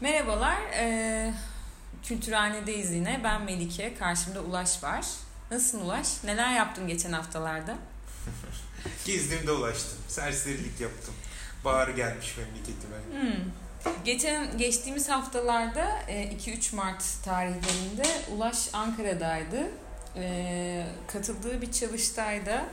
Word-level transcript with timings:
Merhabalar, 0.00 0.56
e, 0.74 1.34
Kültürhane'deyiz 2.02 2.90
yine. 2.92 3.20
Ben 3.24 3.42
Melike, 3.42 3.94
karşımda 3.94 4.40
Ulaş 4.40 4.82
var. 4.82 5.06
Nasılsın 5.50 5.80
Ulaş? 5.80 6.24
Neler 6.24 6.54
yaptın 6.54 6.88
geçen 6.88 7.12
haftalarda? 7.12 7.76
Gezdiğimde 9.06 9.52
ulaştım. 9.52 9.98
Serserilik 10.08 10.80
yaptım. 10.80 11.14
Bahar 11.64 11.88
gelmiş 11.88 12.36
memleketime. 12.36 12.96
Hmm. 13.10 13.44
Geçen 14.04 14.58
geçtiğimiz 14.58 15.08
haftalarda 15.08 15.98
2-3 16.08 16.74
Mart 16.76 17.04
tarihlerinde 17.24 18.06
Ulaş 18.36 18.68
Ankara'daydı. 18.72 19.70
E, 20.16 20.86
katıldığı 21.12 21.62
bir 21.62 21.72
çalıştayda 21.72 22.64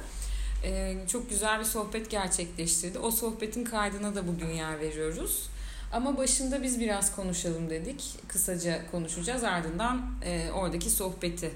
e, 0.63 0.95
çok 1.07 1.29
güzel 1.29 1.59
bir 1.59 1.65
sohbet 1.65 2.09
gerçekleştirdi. 2.09 2.99
O 2.99 3.11
sohbetin 3.11 3.65
kaydına 3.65 4.15
da 4.15 4.27
bugün 4.27 4.49
yer 4.49 4.79
veriyoruz. 4.79 5.49
Ama 5.91 6.17
başında 6.17 6.63
biz 6.63 6.79
biraz 6.79 7.15
konuşalım 7.15 7.69
dedik. 7.69 8.15
Kısaca 8.27 8.91
konuşacağız 8.91 9.43
ardından 9.43 10.11
e, 10.23 10.51
oradaki 10.51 10.89
sohbeti. 10.89 11.51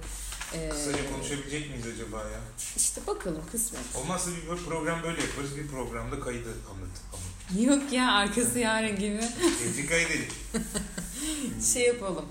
E, 0.53 0.69
Kısaca 0.69 1.11
konuşabilecek 1.13 1.69
miyiz 1.69 1.85
acaba 1.87 2.17
ya? 2.17 2.39
İşte 2.77 3.01
bakalım 3.07 3.41
kısmet. 3.51 3.81
Olmazsa 3.95 4.31
bir 4.31 4.63
program 4.65 5.03
böyle 5.03 5.21
yaparız. 5.21 5.57
Bir 5.57 5.67
programda 5.67 6.19
kaydı 6.19 6.49
anlat. 6.49 6.97
anlat. 7.13 7.67
Yok 7.67 7.93
ya 7.93 8.11
arkası 8.11 8.59
yarın 8.59 8.95
gibi. 8.99 9.21
Sesi 9.63 9.87
kaydedelim. 9.89 10.27
şey 11.73 11.83
yapalım. 11.87 12.25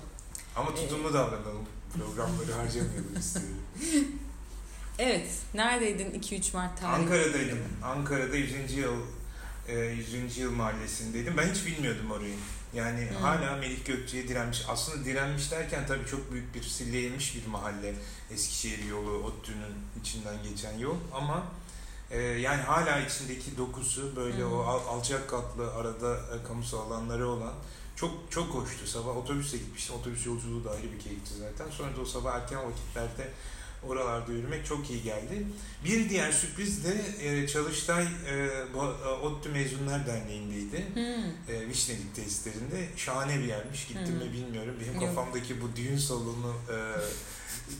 Ama 0.55 0.75
tutumlu 0.75 1.09
ee, 1.09 1.13
davranalım. 1.13 1.65
Programları 1.97 2.53
harcamayalım 2.53 3.15
istiyorum. 3.19 3.57
Evet. 4.99 5.27
Neredeydin 5.53 6.11
2-3 6.19 6.55
Mart 6.55 6.79
tarihinde? 6.79 7.13
Ankara'daydım. 7.13 7.59
Ankara'da 7.83 8.35
100. 8.35 8.73
yıl 8.73 8.95
100. 9.71 10.37
E, 10.37 10.41
yıl 10.41 10.51
mahallesindeydim. 10.51 11.37
Ben 11.37 11.53
hiç 11.53 11.65
bilmiyordum 11.65 12.11
orayı. 12.11 12.33
Yani 12.73 13.09
hmm. 13.09 13.17
hala 13.17 13.57
Melih 13.57 13.85
Gökçe'ye 13.85 14.27
direnmiş. 14.27 14.65
Aslında 14.67 15.05
direnmiş 15.05 15.51
derken 15.51 15.87
tabii 15.87 16.05
çok 16.05 16.31
büyük 16.31 16.55
bir 16.55 16.63
silleyilmiş 16.63 17.35
bir 17.35 17.47
mahalle. 17.47 17.95
Eskişehir 18.31 18.85
yolu, 18.85 19.11
ODTÜ'nün 19.11 20.01
içinden 20.01 20.35
geçen 20.43 20.77
yol. 20.77 20.97
Ama 21.13 21.43
e, 22.11 22.21
yani 22.21 22.61
hala 22.61 22.99
içindeki 22.99 23.57
dokusu 23.57 24.15
böyle 24.15 24.37
hmm. 24.37 24.53
o 24.53 24.61
alçak 24.63 25.29
katlı 25.29 25.73
arada 25.73 26.15
e, 26.15 26.47
kamusal 26.47 26.91
alanları 26.91 27.27
olan 27.27 27.53
çok 27.95 28.11
çok 28.29 28.53
hoştu. 28.53 28.87
Sabah 28.87 29.17
otobüsle 29.17 29.57
gitmiştim. 29.57 29.95
Otobüs 29.95 30.25
yolculuğu 30.25 30.63
da 30.63 30.71
ayrı 30.71 30.91
bir 30.91 30.99
keyifti 30.99 31.33
zaten. 31.33 31.71
Sonra 31.71 31.95
da 31.95 32.01
o 32.01 32.05
sabah 32.05 32.35
erken 32.35 32.59
vakitlerde 32.65 33.31
oralarda 33.87 34.31
yürümek 34.31 34.65
çok 34.65 34.89
iyi 34.89 35.03
geldi. 35.03 35.47
Bir 35.85 36.09
diğer 36.09 36.31
sürpriz 36.31 36.85
de 36.85 37.01
e, 37.19 37.47
Çalıştay 37.47 38.03
e, 38.03 38.33
e 38.33 39.07
ODTÜ 39.21 39.49
Mezunlar 39.49 40.07
Derneği'ndeydi. 40.07 40.85
Hmm. 40.93 41.55
E, 41.55 41.67
Vişnelik 41.67 42.15
tesislerinde. 42.15 42.89
Şahane 42.95 43.39
bir 43.39 43.47
yermiş. 43.47 43.87
Gittim 43.87 44.19
hmm. 44.19 44.27
mi 44.27 44.33
bilmiyorum. 44.33 44.75
Benim 44.81 44.99
kafamdaki 44.99 45.61
bu 45.61 45.75
düğün 45.75 45.97
salonu 45.97 46.55
e, 46.69 46.77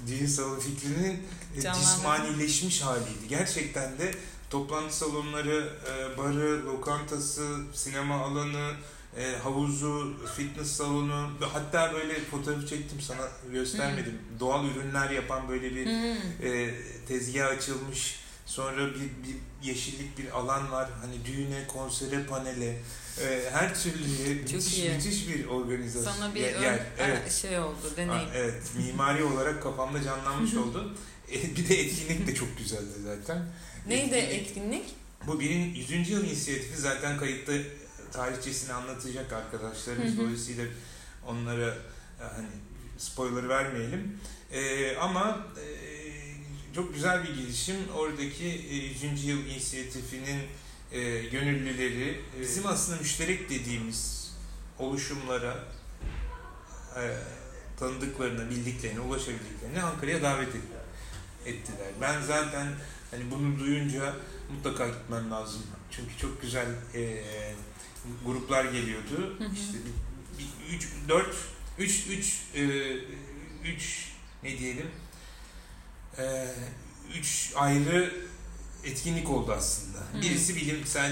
düğün 0.07 0.25
salonu 0.25 0.59
fikrinin 0.59 1.23
cismanileşmiş 1.55 2.81
haliydi. 2.81 3.27
Gerçekten 3.29 3.97
de 3.97 4.11
toplantı 4.49 4.95
salonları, 4.95 5.69
e, 5.91 6.17
barı, 6.17 6.65
lokantası, 6.65 7.57
sinema 7.73 8.15
alanı, 8.15 8.73
e, 9.17 9.35
havuzu, 9.43 10.13
fitness 10.37 10.71
salonu 10.71 11.29
hatta 11.53 11.93
böyle 11.93 12.19
fotoğrafı 12.19 12.67
çektim 12.67 13.01
sana 13.01 13.27
göstermedim. 13.51 14.11
Hmm. 14.11 14.39
Doğal 14.39 14.65
ürünler 14.65 15.09
yapan 15.09 15.49
böyle 15.49 15.75
bir 15.75 15.85
hmm. 15.85 16.47
e, 16.47 16.73
tezgah 17.07 17.47
açılmış. 17.47 18.21
Sonra 18.45 18.87
bir, 18.87 18.99
bir 18.99 19.67
yeşillik 19.67 20.17
bir 20.17 20.31
alan 20.31 20.71
var. 20.71 20.89
Hani 21.01 21.25
düğüne, 21.25 21.67
konsere, 21.67 22.23
panele 22.23 22.77
e, 23.21 23.49
her 23.51 23.75
türlü 23.75 24.33
müthiş, 24.33 24.77
müthiş 24.77 25.27
bir 25.27 25.45
organizasyon. 25.45 26.13
Sana 26.13 26.35
bir 26.35 26.41
yer, 26.41 26.61
yer. 26.61 26.79
Evet. 26.99 27.31
şey 27.31 27.59
oldu, 27.59 27.93
deneyim. 27.97 28.29
Evet, 28.35 28.61
mimari 28.77 29.23
olarak 29.23 29.63
kafamda 29.63 30.03
canlanmış 30.03 30.53
oldu. 30.53 30.95
E, 31.31 31.55
bir 31.55 31.69
de 31.69 31.79
etkinlik 31.79 32.27
de 32.27 32.35
çok 32.35 32.57
güzeldi 32.57 32.93
zaten. 33.03 33.45
Neydi 33.87 34.15
etkinlik? 34.15 34.47
etkinlik? 34.47 34.83
Bu 35.27 35.39
birin 35.39 35.73
100. 35.73 36.09
yıl 36.09 36.25
inisiyatifi 36.25 36.77
zaten 36.77 37.17
kayıtta 37.17 37.53
tarihçesini 38.11 38.73
anlatacak 38.73 39.33
arkadaşlarımız. 39.33 40.11
Hı 40.11 40.13
hı. 40.13 40.17
Dolayısıyla 40.17 40.65
onlara 41.27 41.67
e, 41.67 42.23
hani 42.35 42.47
spoiler 42.97 43.49
vermeyelim. 43.49 44.19
E, 44.51 44.95
ama 44.95 45.47
e, 45.57 45.65
çok 46.75 46.93
güzel 46.93 47.23
bir 47.23 47.35
gelişim. 47.35 47.75
Oradaki 47.95 48.45
e, 48.45 48.75
100. 48.75 49.25
yıl 49.25 49.45
inisiyatifinin 49.45 50.41
e, 50.91 51.21
gönüllüleri 51.21 52.21
e, 52.37 52.41
bizim 52.41 52.67
aslında 52.67 52.99
müşterek 52.99 53.49
dediğimiz 53.49 54.31
oluşumlara 54.79 55.63
e, 56.95 57.01
tanıdıklarına, 57.79 58.49
bildiklerine, 58.49 58.99
ulaşabildiklerine 58.99 59.81
Ankara'ya 59.81 60.21
davet 60.21 60.55
ettiler. 61.45 61.87
Ben 62.01 62.21
zaten 62.21 62.67
hani 63.11 63.31
bunu 63.31 63.59
duyunca 63.59 64.13
mutlaka 64.51 64.87
gitmem 64.87 65.31
lazım. 65.31 65.61
Çünkü 65.91 66.17
çok 66.17 66.41
güzel 66.41 66.67
e, 66.93 67.23
gruplar 68.25 68.65
geliyordu. 68.65 69.35
Hı 69.37 69.43
hı. 69.43 69.53
İşte 69.53 69.77
bir, 69.77 70.43
bir, 70.43 70.77
üç, 70.77 70.87
dört, 71.09 71.35
üç, 71.77 72.07
üç, 72.07 72.41
e, 72.55 72.63
üç 73.65 74.11
ne 74.43 74.57
diyelim 74.57 74.87
e, 76.17 76.47
üç 77.19 77.51
ayrı 77.55 78.13
etkinlik 78.83 79.29
oldu 79.29 79.53
aslında. 79.57 79.97
Hı. 79.97 80.21
Birisi 80.21 80.55
bilimsel 80.55 81.11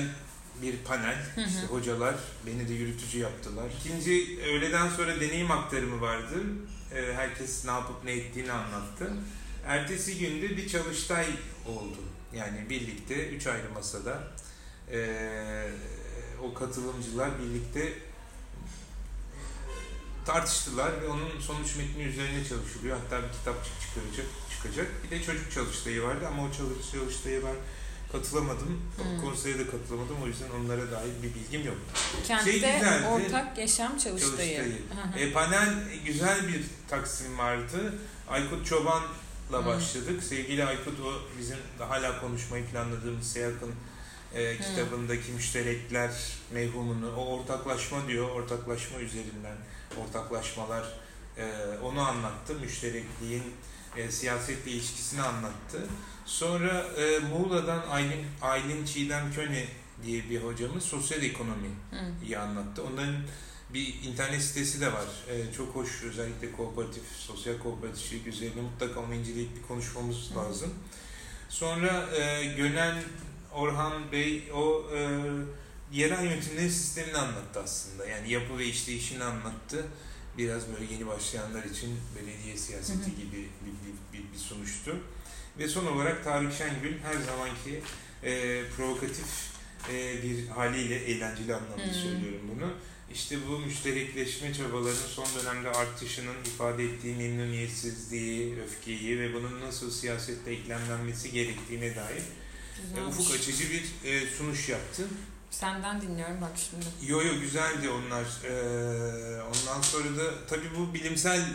bir 0.62 0.78
panel. 0.78 1.16
Hı 1.36 1.42
hı. 1.42 1.48
İşte 1.48 1.66
hocalar 1.70 2.16
beni 2.46 2.70
de 2.70 2.74
yürütücü 2.74 3.20
yaptılar. 3.20 3.72
İkinci 3.80 4.40
öğleden 4.46 4.90
sonra 4.90 5.22
deneyim 5.22 5.52
aktarımı 5.52 6.02
vardı. 6.02 6.36
E, 6.96 7.14
herkes 7.14 7.66
ne 7.66 7.72
yapıp 7.72 8.04
ne 8.04 8.12
ettiğini 8.12 8.52
anlattı. 8.52 9.14
Ertesi 9.66 10.20
günde 10.20 10.58
bir 10.58 10.68
çalıştay 10.68 11.26
oldu. 11.68 11.98
Yani 12.34 12.70
birlikte 12.70 13.30
üç 13.30 13.48
ayrı 13.48 13.72
masada 13.74 14.24
e, 14.92 15.00
o 16.44 16.54
katılımcılar 16.54 17.30
birlikte 17.40 17.94
tartıştılar 20.26 21.02
ve 21.02 21.08
onun 21.08 21.40
sonuç 21.40 21.76
metni 21.76 22.04
üzerine 22.04 22.46
çalışılıyor. 22.50 22.98
Hatta 22.98 23.24
bir 23.24 23.34
kitapçık 23.34 23.74
çıkaracak, 23.82 24.26
çıkacak. 24.52 24.88
Bir 25.04 25.10
de 25.10 25.24
çocuk 25.24 25.52
çalıştayı 25.52 26.04
vardı 26.04 26.28
ama 26.28 26.44
o 26.44 26.52
çalış, 26.52 26.92
çalıştayı 26.92 27.44
ben 27.46 27.56
katılamadım. 28.12 28.82
Hmm. 28.98 29.22
Konseye 29.22 29.60
de 29.60 29.66
katılamadım. 29.66 30.16
O 30.24 30.28
yüzden 30.28 30.50
onlara 30.50 30.92
dair 30.92 31.14
bir 31.24 31.36
bilgim 31.36 31.66
yok. 31.66 31.78
Kentte 32.28 32.52
şey 32.52 32.54
güzeldi, 32.54 33.08
ortak 33.08 33.58
yaşam 33.58 33.98
çalıştayı. 33.98 34.58
çalıştayı. 34.58 35.30
e, 35.30 35.32
panel 35.32 35.70
güzel 36.06 36.48
bir 36.48 36.66
taksim 36.88 37.38
vardı. 37.38 37.94
Aykut 38.30 38.66
Çoban'la 38.66 39.66
başladık. 39.66 40.24
Sevgili 40.24 40.66
Aykut 40.66 41.00
o 41.00 41.38
bizim 41.40 41.58
hala 41.80 42.22
konuşmayı 42.22 42.66
planladığımız 42.66 43.32
Seyak'ın 43.32 43.74
e, 44.36 44.58
kitabındaki 44.58 45.32
müşterekler 45.32 46.12
mevhumunu, 46.54 47.16
o 47.16 47.40
ortaklaşma 47.40 48.08
diyor, 48.08 48.30
ortaklaşma 48.30 49.00
üzerinden 49.00 49.58
ortaklaşmalar 49.98 50.94
e, 51.38 51.54
onu 51.84 52.02
anlattı. 52.02 52.56
Müşterekliğin 52.56 53.44
e, 53.98 54.12
siyasetle 54.12 54.72
ilişkisini 54.72 55.22
anlattı. 55.22 55.88
Sonra 56.26 56.86
e, 56.98 57.20
Muğla'dan 57.20 57.82
Aylin, 57.90 58.26
Aylin 58.42 58.86
Çiğdem 58.86 59.34
Köne 59.34 59.66
diye 60.06 60.30
bir 60.30 60.44
hocamız 60.44 60.84
sosyal 60.84 61.24
ekonomi 61.24 61.70
iyi 62.24 62.38
anlattı. 62.38 62.84
Onların 62.84 63.16
bir 63.74 64.04
internet 64.04 64.42
sitesi 64.42 64.82
de 64.82 64.94
var. 64.94 65.08
E, 65.30 65.54
çok 65.54 65.76
hoş 65.76 66.04
özellikle 66.04 66.52
kooperatif, 66.52 67.04
sosyal 67.18 67.58
kooperatifçilik 67.58 68.28
üzerine 68.28 68.62
mutlaka 68.62 69.00
onu 69.00 69.14
inceleyip 69.14 69.56
bir 69.56 69.62
konuşmamız 69.62 70.32
Hı. 70.32 70.36
lazım. 70.36 70.74
Sonra 71.50 72.10
e, 72.16 72.46
Gönen 72.46 72.96
Orhan 73.54 74.12
Bey 74.12 74.44
o 74.54 74.86
e, 74.96 75.20
yerel 75.92 76.24
yönetimlerin 76.24 76.70
sistemini 76.70 77.18
anlattı 77.18 77.60
aslında. 77.64 78.06
Yani 78.06 78.32
yapı 78.32 78.58
ve 78.58 78.66
işleyişini 78.66 79.24
anlattı. 79.24 79.86
Biraz 80.38 80.64
böyle 80.74 80.94
yeni 80.94 81.08
başlayanlar 81.08 81.64
için 81.64 82.00
belediye 82.16 82.58
siyaseti 82.58 83.00
hı 83.00 83.06
hı. 83.06 83.10
gibi 83.10 83.32
bir, 83.38 84.14
bir, 84.14 84.24
bir, 84.24 84.34
bir 84.34 84.38
sonuçtu. 84.38 84.98
Ve 85.60 85.68
son 85.68 85.86
olarak 85.86 86.24
Tarık 86.24 86.54
Şengül 86.54 87.00
her 87.00 87.14
zamanki 87.14 87.82
e, 88.24 88.62
provokatif 88.78 89.50
e, 89.94 90.24
bir 90.24 90.48
haliyle 90.48 90.96
eğlenceli 90.96 91.56
anlamda 91.56 91.86
hmm. 91.86 91.94
söylüyorum 91.94 92.42
bunu. 92.56 92.74
İşte 93.14 93.38
bu 93.48 93.60
müşterekleşme 93.60 94.54
çabalarının 94.54 95.08
son 95.08 95.26
dönemde 95.36 95.70
artışının 95.70 96.36
ifade 96.46 96.84
ettiği 96.84 97.16
memnuniyetsizliği, 97.16 98.60
öfkeyi 98.62 99.20
ve 99.20 99.34
bunun 99.34 99.62
nasıl 99.62 99.92
siyasette 99.92 100.52
eklemlenmesi 100.52 101.32
gerektiğine 101.32 101.96
dair 101.96 102.24
e, 102.98 103.02
ufuk 103.02 103.36
açıcı 103.36 103.64
bir 103.70 104.10
e, 104.10 104.28
sunuş 104.38 104.70
yaptı. 104.70 105.08
Senden 105.52 106.02
dinliyorum 106.02 106.42
bak 106.42 106.52
şimdi. 106.70 107.12
Yo 107.12 107.22
yo 107.22 107.40
güzeldi 107.42 107.90
onlar. 107.90 108.24
Ee, 108.44 109.42
ondan 109.42 109.82
sonra 109.82 110.18
da 110.18 110.46
tabii 110.50 110.70
bu 110.78 110.94
bilimsel 110.94 111.46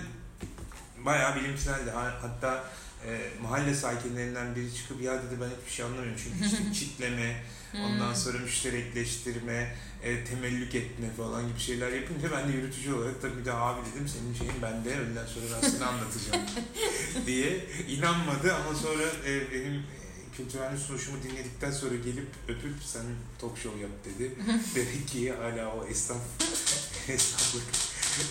bayağı 1.05 1.37
bilimseldi. 1.37 1.91
Hatta 1.91 2.65
e, 3.07 3.31
mahalle 3.43 3.75
sakinlerinden 3.75 4.57
biri 4.57 4.75
çıkıp 4.75 5.03
ya 5.03 5.13
dedi 5.23 5.41
ben 5.41 5.47
hiçbir 5.61 5.73
şey 5.73 5.85
anlamıyorum. 5.85 6.17
Çünkü 6.25 6.45
işte 6.47 6.73
çitleme, 6.75 7.43
ondan 7.85 8.09
Hmm. 8.09 8.17
sonra 8.17 8.39
müşterekleştirme, 8.39 9.77
e, 10.03 10.25
temellük 10.25 10.75
etme 10.75 11.07
falan 11.17 11.49
gibi 11.49 11.61
şeyler 11.61 11.93
yapınca 11.93 12.33
ben 12.33 12.49
de 12.49 12.57
yürütücü 12.57 12.93
olarak 12.95 13.23
tabii 13.23 13.45
de 13.45 13.53
abi 13.53 13.81
dedim 13.95 14.09
senin 14.09 14.35
şeyin 14.35 14.63
bende 14.63 14.89
öğleden 14.99 15.27
sonra 15.27 15.45
ben 15.63 15.69
sana 15.69 15.87
anlatacağım 15.87 16.43
diye 17.27 17.65
inanmadı 17.89 18.55
ama 18.55 18.79
sonra 18.79 19.03
e, 19.27 19.53
benim 19.53 19.83
e, 20.35 20.37
kültürel 20.37 20.77
sunuşumu 20.77 21.23
dinledikten 21.23 21.71
sonra 21.71 21.95
gelip 21.95 22.29
öpüp 22.49 22.75
sen 22.85 23.03
talk 23.41 23.59
show 23.59 23.81
yap 23.81 23.91
dedi. 24.05 24.35
Demek 24.75 25.09
ki 25.09 25.33
hala 25.33 25.75
o 25.75 25.87
esnaf 25.87 26.19
esnaflık 27.09 27.63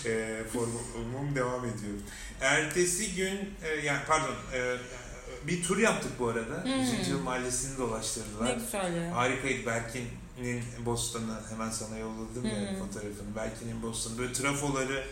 e, 0.05 0.43
formum 0.53 1.35
devam 1.35 1.65
ediyor. 1.65 1.97
Ertesi 2.41 3.15
gün 3.15 3.39
e, 3.63 3.85
yani 3.85 3.99
pardon 4.07 4.35
e, 4.53 4.77
bir 5.47 5.63
tur 5.63 5.77
yaptık 5.77 6.11
bu 6.19 6.27
arada. 6.27 6.63
Hmm. 6.63 6.99
100. 6.99 7.07
Yıl 7.09 7.21
Mahallesi'ni 7.21 7.77
dolaştırdılar. 7.77 8.45
Ne 8.45 8.53
güzel 8.53 8.95
ya. 8.95 9.15
Harikaydı 9.15 9.65
Berkin'in 9.65 10.63
Bostan'ı 10.85 11.39
hemen 11.49 11.69
sana 11.69 11.97
yolladım 11.97 12.45
ya 12.45 12.71
Hı. 12.71 12.79
fotoğrafını. 12.79 13.35
Berkin'in 13.35 13.81
Bostan'ı 13.81 14.17
böyle 14.17 14.33
trafoları 14.33 15.03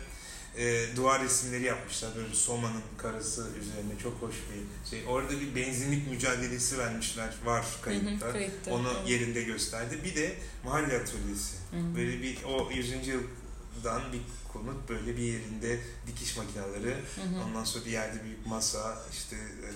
e, 0.58 0.96
duvar 0.96 1.24
resimleri 1.24 1.64
yapmışlar 1.64 2.12
böyle 2.16 2.36
Soma'nın 2.36 2.82
karası 2.98 3.42
üzerine 3.62 4.00
çok 4.04 4.22
hoş 4.22 4.36
bir 4.36 4.90
şey. 4.90 5.04
Orada 5.08 5.32
bir 5.42 5.56
benzinlik 5.56 6.08
mücadelesi 6.12 6.78
vermişler 6.78 7.30
var 7.46 7.64
Hı 7.66 7.78
hı, 7.78 7.82
kayıtta. 7.82 8.32
kayıtta. 8.32 8.72
Onu 8.72 8.94
Evet. 9.00 9.10
yerinde 9.10 9.42
gösterdi. 9.44 10.00
Bir 10.06 10.16
de 10.16 10.36
mahalle 10.66 10.86
atölyesi. 11.00 11.56
Hı 11.72 11.78
hı. 11.78 11.96
Böyle 11.96 12.22
bir 12.22 12.44
o 12.44 12.72
100. 12.72 12.90
yıldan 13.08 14.02
bir 14.14 14.22
konut 14.54 14.90
böyle 14.90 15.18
bir 15.18 15.22
yerinde 15.22 15.80
dikiş 16.08 16.38
makineleri 16.38 16.90
Hı 16.96 17.22
hı. 17.22 17.44
ondan 17.48 17.64
sonra 17.64 17.86
bir 17.86 17.92
yerde 17.92 18.24
büyük 18.24 18.46
masa 18.48 18.98
işte 19.12 19.36
e, 19.36 19.70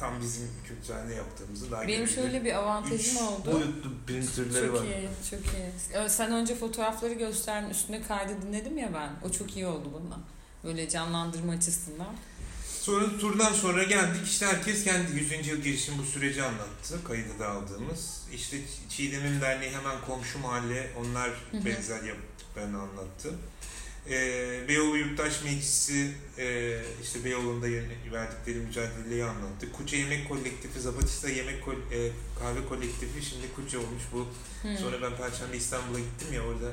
tam 0.00 0.20
bizim 0.20 0.48
kültürelde 0.68 1.14
yaptığımızı 1.14 1.70
daha 1.70 1.88
Benim 1.88 2.08
şöyle 2.08 2.44
bir 2.44 2.52
avantajım 2.54 3.16
Üç 3.16 3.22
oldu. 3.22 3.52
boyutlu 3.52 3.90
printerleri 4.06 4.66
Çok 4.66 4.74
var. 4.76 4.84
iyi, 4.84 5.08
çok 5.30 5.40
iyi. 5.40 6.08
Sen 6.10 6.32
önce 6.32 6.54
fotoğrafları 6.54 7.12
gösterdin, 7.14 7.70
üstüne 7.70 8.02
kaydı 8.02 8.32
dinledim 8.42 8.78
ya 8.78 8.90
ben. 8.94 9.28
O 9.28 9.32
çok 9.32 9.56
iyi 9.56 9.66
oldu 9.66 9.90
bundan. 9.92 10.22
Böyle 10.64 10.88
canlandırma 10.88 11.52
açısından. 11.52 12.14
Sonra 12.80 13.18
turdan 13.18 13.52
sonra 13.52 13.82
geldik 13.82 14.26
işte 14.26 14.46
herkes 14.46 14.84
kendi 14.84 15.12
100. 15.12 15.46
yıl 15.48 15.56
girişim 15.58 15.94
bu 15.98 16.02
süreci 16.02 16.42
anlattı 16.42 17.04
kaydı 17.04 17.38
da 17.38 17.48
aldığımız. 17.48 18.22
İşte 18.34 18.56
Çiğdem'in 18.88 19.40
derneği 19.40 19.70
hemen 19.70 19.96
komşu 20.06 20.38
mahalle 20.38 20.90
onlar 21.00 21.30
benzer 21.52 22.02
yaptıklarını 22.02 22.80
anlattı. 22.82 23.34
Ee, 24.08 24.60
Beyoğlu 24.68 24.96
Yurttaş 24.96 25.44
Meclisi 25.44 26.12
e, 26.38 26.76
işte 27.02 27.24
Beyoğlu'nda 27.24 27.66
verdikleri 28.12 28.58
mücadeleyi 28.58 29.24
anlattı. 29.24 29.72
Kuça 29.72 29.96
Yemek 29.96 30.28
Kolektifi, 30.28 30.80
Zapatista 30.80 31.28
Yemek 31.28 31.64
Kol- 31.64 31.92
e, 31.92 32.10
Kahve 32.38 32.66
Kolektifi 32.68 33.22
şimdi 33.24 33.52
Kuça 33.56 33.78
olmuş 33.78 34.02
bu. 34.12 34.26
Hı. 34.68 34.76
Sonra 34.78 35.02
ben 35.02 35.16
Perşembe 35.16 35.56
İstanbul'a 35.56 35.98
gittim 35.98 36.32
ya 36.32 36.42
orada 36.42 36.70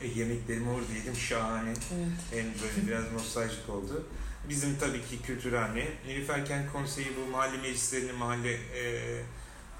e, 0.00 0.06
yemeklerimi 0.06 0.70
orada 0.70 0.92
yedim 0.98 1.16
şahane. 1.16 1.70
Evet. 1.70 2.08
Hem 2.30 2.46
böyle 2.46 2.86
biraz 2.86 3.12
nostaljik 3.12 3.68
oldu. 3.68 4.06
Bizim 4.48 4.78
tabii 4.78 5.02
ki 5.04 5.22
kültürhane. 5.22 5.88
Nilüfer 6.06 6.46
Kent 6.46 6.72
Konseyi 6.72 7.08
bu 7.16 7.30
mahalle 7.30 7.56
meclislerini, 7.56 8.12
mahalle 8.12 8.52
e, 8.52 9.22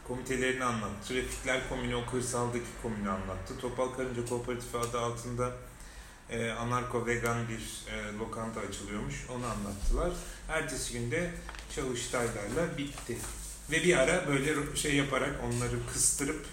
komitelerini 0.09 0.65
anlattı. 0.65 1.09
Trafikler 1.09 1.69
Komünü, 1.69 1.95
o 1.95 2.07
kırsaldaki 2.11 2.65
komünü 2.83 3.11
anlattı. 3.11 3.59
Topal 3.61 3.89
Karınca 3.89 4.25
Kooperatifi 4.25 4.79
adı 4.79 5.01
altında 5.01 5.53
e, 6.31 6.51
anarko 6.51 7.07
vegan 7.07 7.49
bir 7.49 7.93
e, 7.93 8.19
lokanta 8.19 8.61
açılıyormuş. 8.61 9.15
Onu 9.29 9.47
anlattılar. 9.47 10.13
Ertesi 10.49 10.93
günde 10.93 11.31
çalıştaylarla 11.77 12.79
bitti. 12.79 13.19
Ve 13.71 13.85
bir 13.85 13.97
ara 13.97 14.29
böyle 14.29 14.77
şey 14.77 14.95
yaparak 14.95 15.41
onları 15.45 15.87
kıstırıp 15.93 16.47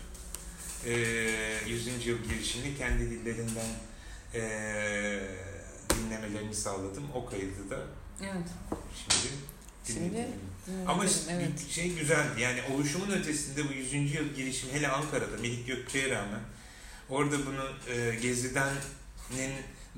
e, 0.85 0.91
100. 1.68 2.06
yıl 2.06 2.18
girişini 2.18 2.77
kendi 2.77 3.09
dillerinden 3.12 3.69
e, 4.33 4.41
dinlemelerini 5.89 6.56
sağladım. 6.56 7.03
O 7.15 7.25
kaydı 7.25 7.69
da 7.69 7.80
Evet. 8.21 8.47
şimdi 8.95 9.33
Şimdi 9.94 10.27
Ama 10.88 11.06
evet. 11.30 11.69
şey 11.69 11.94
güzeldi 11.95 12.41
yani 12.41 12.62
oluşumun 12.73 13.12
ötesinde 13.12 13.69
bu 13.69 13.73
100. 13.73 13.94
yıl 13.94 14.33
girişim 14.35 14.69
hele 14.73 14.88
Ankara'da 14.88 15.38
Melik 15.41 15.68
Gökçe'ye 15.68 16.09
rağmen 16.09 16.39
orada 17.09 17.35
bunu 17.45 17.94
e, 17.95 18.15
Gezi'denin 18.15 18.77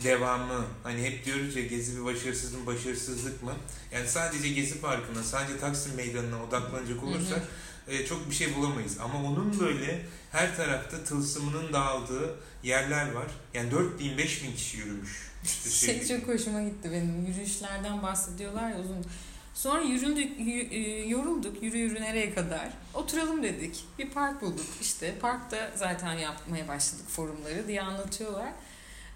devamı 0.04 0.66
hani 0.84 1.04
hep 1.04 1.26
diyoruz 1.26 1.56
ya 1.56 1.66
Gezi 1.66 1.98
bir 1.98 2.06
başarısızlık 2.06 2.60
mı 2.60 2.66
başarısızlık 2.66 3.44
mı? 3.44 3.54
Yani 3.92 4.08
sadece 4.08 4.50
Gezi 4.50 4.82
Parkı'na 4.82 5.24
sadece 5.24 5.60
Taksim 5.60 5.96
Meydanı'na 5.96 6.44
odaklanacak 6.44 7.04
olursak 7.04 7.42
e, 7.88 8.06
çok 8.06 8.30
bir 8.30 8.36
şey 8.36 8.56
bulamayız. 8.56 8.98
Ama 9.00 9.24
onun 9.24 9.60
böyle 9.60 10.06
her 10.32 10.56
tarafta 10.56 11.04
tılsımının 11.04 11.74
dağıldığı 11.74 12.36
yerler 12.64 13.12
var. 13.12 13.28
Yani 13.54 13.72
4 13.72 14.00
bin 14.00 14.18
5 14.18 14.44
bin 14.44 14.52
kişi 14.52 14.78
yürümüş. 14.78 15.30
İşte 15.44 15.70
Şey 15.70 16.08
çok 16.08 16.28
hoşuma 16.28 16.64
gitti 16.64 16.92
benim. 16.92 17.26
Yürüyüşlerden 17.26 18.02
bahsediyorlar 18.04 18.70
ya 18.70 18.80
uzun. 18.80 19.06
Sonra 19.54 19.82
yüründük, 19.82 20.40
e, 20.72 20.80
yorulduk. 21.08 21.64
Yürü 21.64 21.78
yürü 21.78 22.02
nereye 22.02 22.34
kadar? 22.34 22.70
Oturalım 22.94 23.44
dedik. 23.44 23.84
Bir 24.00 24.10
park 24.10 24.42
bulduk. 24.42 24.66
İşte 24.82 25.16
parkta 25.22 25.72
zaten 25.76 26.14
yapmaya 26.14 26.68
başladık 26.68 27.10
forumları 27.10 27.68
diye 27.68 27.82
anlatıyorlar. 27.82 28.50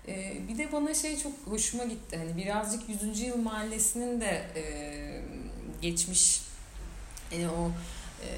Ee, 0.07 0.38
bir 0.47 0.57
de 0.57 0.71
bana 0.71 0.94
şey 0.94 1.17
çok 1.17 1.33
hoşuma 1.45 1.83
gitti. 1.83 2.17
Hani 2.17 2.38
birazcık 2.38 2.81
100. 3.03 3.21
Yıl 3.21 3.38
Mahallesi'nin 3.38 4.21
de 4.21 4.45
e, 4.55 4.63
geçmiş 5.81 6.41
e, 7.31 7.47
o 7.47 7.71
e, 8.21 8.29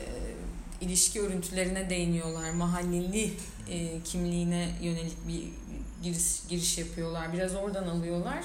ilişki 0.82 1.22
örüntülerine 1.22 1.90
değiniyorlar. 1.90 2.52
Mahalleli 2.52 3.34
e, 3.70 4.02
kimliğine 4.04 4.70
yönelik 4.82 5.28
bir 5.28 5.44
giriş, 6.04 6.48
giriş 6.50 6.78
yapıyorlar. 6.78 7.34
Biraz 7.34 7.56
oradan 7.56 7.88
alıyorlar. 7.88 8.44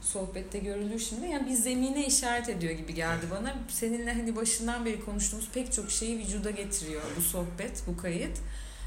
Sohbette 0.00 0.58
görülür 0.58 0.98
şimdi. 0.98 1.26
Yani 1.26 1.48
bir 1.48 1.54
zemine 1.54 2.06
işaret 2.06 2.48
ediyor 2.48 2.72
gibi 2.72 2.94
geldi 2.94 3.26
bana. 3.30 3.54
Seninle 3.68 4.12
hani 4.12 4.36
başından 4.36 4.84
beri 4.84 5.04
konuştuğumuz 5.04 5.48
pek 5.54 5.72
çok 5.72 5.90
şeyi 5.90 6.18
vücuda 6.18 6.50
getiriyor 6.50 7.02
bu 7.16 7.20
sohbet, 7.20 7.82
bu 7.86 7.96
kayıt. 7.96 8.38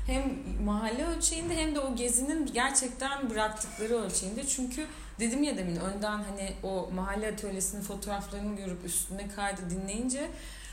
Hem 0.07 0.33
mahalle 0.63 1.05
ölçeğinde 1.05 1.55
hem 1.55 1.75
de 1.75 1.79
o 1.79 1.95
gezinin 1.95 2.45
gerçekten 2.53 3.29
bıraktıkları 3.29 3.95
ölçeğinde. 3.95 4.47
Çünkü 4.47 4.85
dedim 5.19 5.43
ya 5.43 5.57
demin 5.57 5.75
önden 5.75 6.17
hani 6.23 6.53
o 6.63 6.89
mahalle 6.95 7.27
atölyesinin 7.27 7.81
fotoğraflarını 7.81 8.55
görüp 8.55 8.85
üstüne 8.85 9.27
kaydı 9.35 9.61
dinleyince 9.69 10.29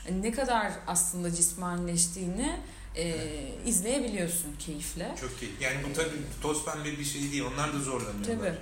hani 0.07 0.21
ne 0.21 0.31
kadar 0.31 0.71
aslında 0.87 1.35
cismanileştiğini 1.35 2.59
e, 2.95 3.15
izleyebiliyorsun 3.65 4.55
keyifle. 4.59 5.15
Çok 5.21 5.31
iyi. 5.41 5.51
Yani 5.61 5.77
bu 5.89 5.93
tabii 5.93 6.21
toz 6.41 6.65
pembe 6.65 6.99
bir 6.99 7.03
şey 7.05 7.21
değil. 7.31 7.43
Onlar 7.53 7.73
da 7.73 7.79
zorlanıyorlar. 7.79 8.25
Tabii. 8.25 8.55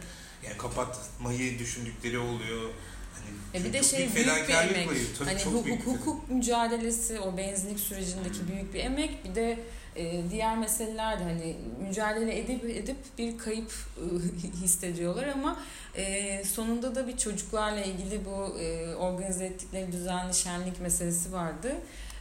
Yani 0.46 0.58
kapatmayı 0.58 1.60
düşündükleri 1.60 2.20
oluyor. 2.20 2.70
Hani 3.14 3.64
E 3.64 3.68
bir 3.68 3.74
de 3.74 3.84
şey 3.84 4.00
büyük 4.00 4.16
bir 4.48 4.54
emek. 4.54 4.90
Tabii 5.20 5.30
Hani 5.30 5.44
hukuk, 5.44 5.86
hukuk 5.86 6.30
mücadelesi, 6.30 7.20
o 7.20 7.38
benzinlik 7.38 7.80
sürecindeki 7.80 8.48
büyük 8.52 8.74
bir 8.74 8.80
emek. 8.80 9.26
Bir 9.26 9.36
de 9.36 9.60
e, 9.96 10.24
diğer 10.32 10.58
meseleler 10.58 11.20
de 11.20 11.24
hani 11.24 11.56
mücadele 11.88 12.40
edip 12.40 12.66
edip 12.66 12.98
bir 13.18 13.38
kayıp 13.38 13.72
e, 13.98 14.04
hissediyorlar 14.64 15.28
ama 15.28 15.60
e, 15.96 16.44
sonunda 16.44 16.96
da 16.96 17.08
bir 17.08 17.18
çocuklarla 17.18 17.82
ilgili 17.82 18.26
bu 18.26 18.60
e, 18.60 18.96
organize 18.96 19.46
ettikleri 19.46 19.92
düzenli 19.92 20.34
şenlik 20.34 20.82
meselesi 20.82 21.34
vardı. 21.34 21.76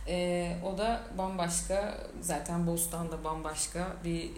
E, 0.08 0.56
o 0.64 0.78
da 0.78 1.02
bambaşka 1.18 1.98
zaten 2.20 2.66
Bostan'da 2.66 3.24
bambaşka 3.24 3.96
bir 4.04 4.24
e, 4.24 4.28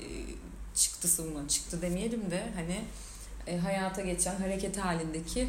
çıktısı 0.75 1.31
bunun 1.31 1.47
çıktı 1.47 1.83
demeyelim 1.83 2.31
de 2.31 2.43
hani 2.55 2.81
hayata 3.59 4.03
geçen 4.03 4.37
hareket 4.37 4.79
halindeki 4.79 5.49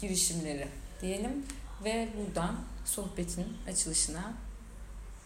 girişimleri 0.00 0.68
diyelim 1.02 1.46
ve 1.84 2.08
buradan 2.16 2.56
sohbetin 2.84 3.46
açılışına 3.68 4.32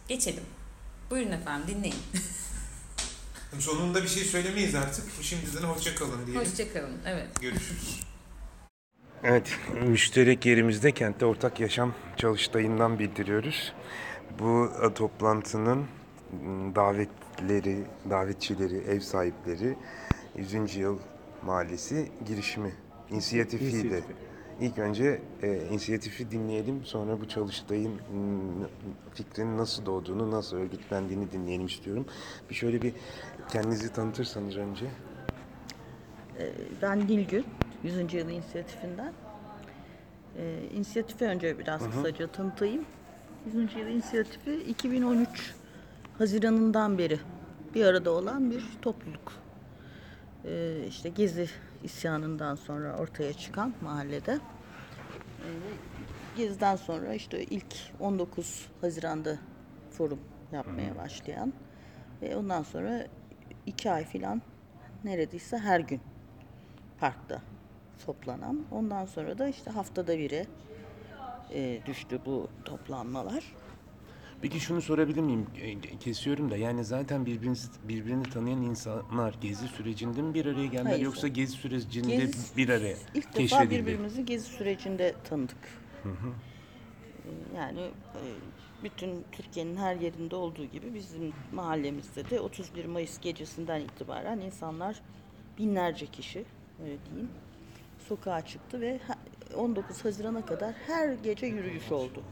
geçelim. 0.08 0.44
Buyurun 1.10 1.30
efendim 1.32 1.76
dinleyin. 1.76 1.96
Sonunda 3.58 4.02
bir 4.02 4.08
şey 4.08 4.24
söylemeyiz 4.24 4.74
artık. 4.74 5.04
Şimdiden 5.20 5.62
hoşça 5.62 5.94
kalın 5.94 6.26
diyelim. 6.26 6.42
Hoşçakalın. 6.50 6.98
Evet. 7.06 7.40
Görüşürüz. 7.40 8.00
Evet, 9.22 9.58
müşterek 9.86 10.46
yerimizde 10.46 10.92
kentte 10.92 11.26
ortak 11.26 11.60
yaşam 11.60 11.94
çalıştayından 12.16 12.98
bildiriyoruz. 12.98 13.72
Bu 14.38 14.70
e, 14.82 14.94
toplantının 14.94 15.78
m, 16.32 16.74
davetleri, 16.74 17.84
davetçileri, 18.10 18.76
ev 18.76 19.00
sahipleri 19.00 19.76
100. 20.36 20.76
Yıl 20.76 20.98
Mahallesi 21.42 22.12
girişimi, 22.26 22.74
inisiyatifiydi. 23.10 23.76
İnisiyatifi. 23.76 24.14
İlk 24.60 24.78
önce 24.78 25.20
e, 25.42 25.66
inisiyatifi 25.70 26.30
dinleyelim, 26.30 26.84
sonra 26.84 27.20
bu 27.20 27.28
çalıştayın 27.28 27.92
m, 27.92 28.66
fikrinin 29.14 29.58
nasıl 29.58 29.86
doğduğunu, 29.86 30.30
nasıl 30.30 30.56
örgütlendiğini 30.56 31.32
dinleyelim 31.32 31.66
istiyorum. 31.66 32.06
Bir 32.50 32.54
şöyle 32.54 32.82
bir 32.82 32.92
kendinizi 33.52 33.92
tanıtırsanız 33.92 34.56
önce. 34.56 34.86
Ee, 36.38 36.52
Ben 36.82 36.98
Nilgün, 37.06 37.44
100. 37.84 37.96
Yıl 38.14 38.28
İnisiyatifinden. 38.28 39.12
Ee, 40.38 40.58
inisiyatifi 40.74 41.24
önce 41.24 41.58
biraz 41.58 41.90
kısaca 41.90 42.26
tanıtayım. 42.26 42.84
100. 43.46 43.74
yıl 43.74 43.86
inisiyatifi 43.86 44.54
2013 44.54 45.54
Haziran'ından 46.18 46.98
beri 46.98 47.18
bir 47.74 47.84
arada 47.84 48.10
olan 48.10 48.50
bir 48.50 48.64
topluluk. 48.82 49.32
Ee, 50.44 50.76
işte 50.88 51.08
Gezi 51.08 51.48
isyanından 51.84 52.54
sonra 52.54 52.96
ortaya 52.96 53.32
çıkan 53.32 53.74
mahallede. 53.80 54.32
Ee, 54.32 55.48
Gezi'den 56.36 56.76
sonra 56.76 57.14
işte 57.14 57.44
ilk 57.44 57.74
19 58.00 58.68
Haziran'da 58.80 59.38
forum 59.90 60.20
yapmaya 60.52 60.96
başlayan 60.96 61.52
ve 62.22 62.36
ondan 62.36 62.62
sonra 62.62 63.06
iki 63.66 63.90
ay 63.90 64.04
filan 64.04 64.42
neredeyse 65.04 65.58
her 65.58 65.80
gün 65.80 66.00
parkta 67.00 67.42
toplanan. 68.06 68.64
Ondan 68.70 69.06
sonra 69.06 69.38
da 69.38 69.48
işte 69.48 69.70
haftada 69.70 70.18
bire 70.18 70.46
e, 71.50 71.80
düştü 71.86 72.20
bu 72.26 72.48
toplanmalar. 72.64 73.44
Peki 74.44 74.60
şunu 74.60 74.82
sorabilir 74.82 75.20
miyim? 75.20 75.46
E, 75.62 75.98
Kesiyorum 75.98 76.50
da 76.50 76.56
yani 76.56 76.84
zaten 76.84 77.26
birbirini, 77.26 77.56
birbirini 77.82 78.22
tanıyan 78.22 78.62
insanlar 78.62 79.34
gezi 79.40 79.68
sürecinde 79.68 80.22
mi 80.22 80.34
bir 80.34 80.46
araya 80.46 80.66
geldiler 80.66 80.90
Hayır. 80.90 81.04
yoksa 81.04 81.28
gezi 81.28 81.52
sürecinde 81.52 82.16
Gezi- 82.16 82.56
bir 82.56 82.68
araya 82.68 82.96
İlk 83.14 83.26
defa 83.26 83.38
keşfedildi? 83.38 83.80
birbirimizi 83.86 84.26
gezi 84.26 84.46
sürecinde 84.46 85.14
tanıdık. 85.28 85.56
Ee, 86.04 86.08
Yani 87.56 87.80
e, 87.80 88.22
bütün 88.82 89.24
Türkiye'nin 89.32 89.76
her 89.76 89.96
yerinde 89.96 90.36
olduğu 90.36 90.64
gibi 90.64 90.94
bizim 90.94 91.32
mahallemizde 91.52 92.30
de 92.30 92.40
31 92.40 92.84
Mayıs 92.84 93.20
gecesinden 93.20 93.80
itibaren 93.80 94.40
insanlar 94.40 95.00
binlerce 95.58 96.06
kişi 96.06 96.44
öyle 96.82 96.96
diyeyim 97.10 97.30
sokağa 98.08 98.46
çıktı 98.46 98.80
ve 98.80 99.00
ha- 99.06 99.18
19 99.56 100.04
Haziran'a 100.04 100.46
kadar 100.46 100.74
her 100.86 101.12
gece 101.12 101.46
yürüyüş 101.46 101.92
oldu. 101.92 102.22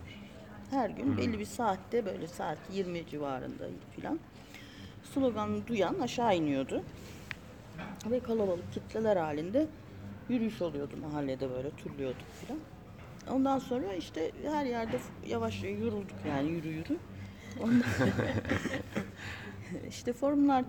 Her 0.73 0.91
gün 0.91 1.17
belli 1.17 1.39
bir 1.39 1.45
saatte 1.45 2.07
böyle 2.07 2.29
saat 2.29 2.59
20 2.73 3.07
civarında 3.07 3.65
filan 3.97 4.19
sloganı 5.15 5.67
duyan 5.67 5.99
aşağı 5.99 6.37
iniyordu. 6.37 6.83
Ve 8.11 8.21
kalabalık 8.21 8.73
kitleler 8.73 9.17
halinde 9.17 9.67
yürüyüş 10.29 10.63
oluyordu 10.63 10.97
mahallede 10.97 11.51
böyle 11.51 11.71
turluyorduk 11.71 12.27
filan. 12.41 12.61
Ondan 13.31 13.59
sonra 13.59 13.95
işte 13.95 14.33
her 14.45 14.67
yerde 14.67 14.99
yavaş 15.27 15.63
yorulduk 15.63 16.17
yani 16.29 16.51
yürü 16.51 16.69
yürü. 16.69 16.97
Ondan 17.63 17.83
işte 19.89 20.13
forumlar 20.13 20.65